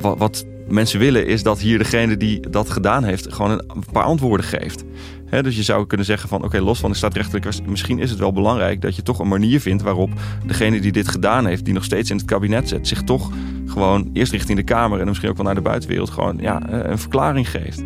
Wat, 0.03 0.17
wat 0.17 0.45
mensen 0.67 0.99
willen 0.99 1.27
is 1.27 1.43
dat 1.43 1.59
hier 1.59 1.77
degene 1.77 2.17
die 2.17 2.49
dat 2.49 2.69
gedaan 2.69 3.03
heeft 3.03 3.33
gewoon 3.33 3.51
een 3.51 3.83
paar 3.91 4.03
antwoorden 4.03 4.45
geeft. 4.45 4.83
dus 5.29 5.55
je 5.55 5.63
zou 5.63 5.87
kunnen 5.87 6.05
zeggen 6.05 6.29
van 6.29 6.43
oké, 6.43 6.59
los 6.59 6.79
van 6.79 6.91
de 6.91 6.97
staatrechtelijke 6.97 7.47
kwestie, 7.47 7.69
misschien 7.69 7.99
is 7.99 8.09
het 8.09 8.19
wel 8.19 8.33
belangrijk 8.33 8.81
dat 8.81 8.95
je 8.95 9.01
toch 9.01 9.19
een 9.19 9.27
manier 9.27 9.61
vindt 9.61 9.83
waarop 9.83 10.09
degene 10.45 10.81
die 10.81 10.91
dit 10.91 11.07
gedaan 11.07 11.45
heeft, 11.45 11.65
die 11.65 11.73
nog 11.73 11.83
steeds 11.83 12.09
in 12.09 12.17
het 12.17 12.25
kabinet 12.25 12.69
zit, 12.69 12.87
zich 12.87 13.03
toch 13.03 13.31
gewoon 13.65 14.09
eerst 14.13 14.31
richting 14.31 14.57
de 14.57 14.63
Kamer 14.63 14.99
en 14.99 15.07
misschien 15.07 15.29
ook 15.29 15.35
wel 15.35 15.45
naar 15.45 15.55
de 15.55 15.61
buitenwereld 15.61 16.09
gewoon 16.09 16.37
ja, 16.37 16.69
eh, 16.69 16.89
een 16.89 16.99
verklaring 16.99 17.49
geeft. 17.49 17.83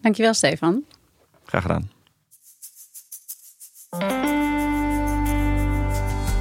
Dankjewel, 0.00 0.34
Stefan. 0.34 0.84
Graag 1.44 1.62
gedaan. 1.62 1.90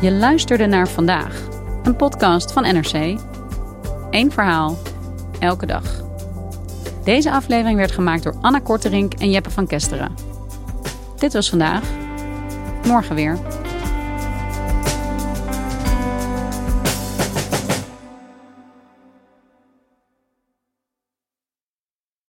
Je 0.02 0.12
luisterde 0.12 0.66
naar 0.66 0.88
vandaag, 0.88 1.49
een 1.90 1.96
podcast 1.96 2.52
van 2.52 2.64
NRC. 2.64 3.20
Eén 4.10 4.32
verhaal, 4.32 4.78
elke 5.40 5.66
dag. 5.66 5.84
Deze 7.04 7.32
aflevering 7.32 7.78
werd 7.78 7.92
gemaakt 7.92 8.24
door 8.24 8.36
Anna 8.42 8.60
Korterink 8.60 9.14
en 9.14 9.30
Jeppe 9.30 9.50
van 9.50 9.68
Kesteren. 9.68 10.16
Dit 11.18 11.34
was 11.34 11.50
vandaag. 11.50 11.84
Morgen 12.86 13.16
weer. 13.16 13.38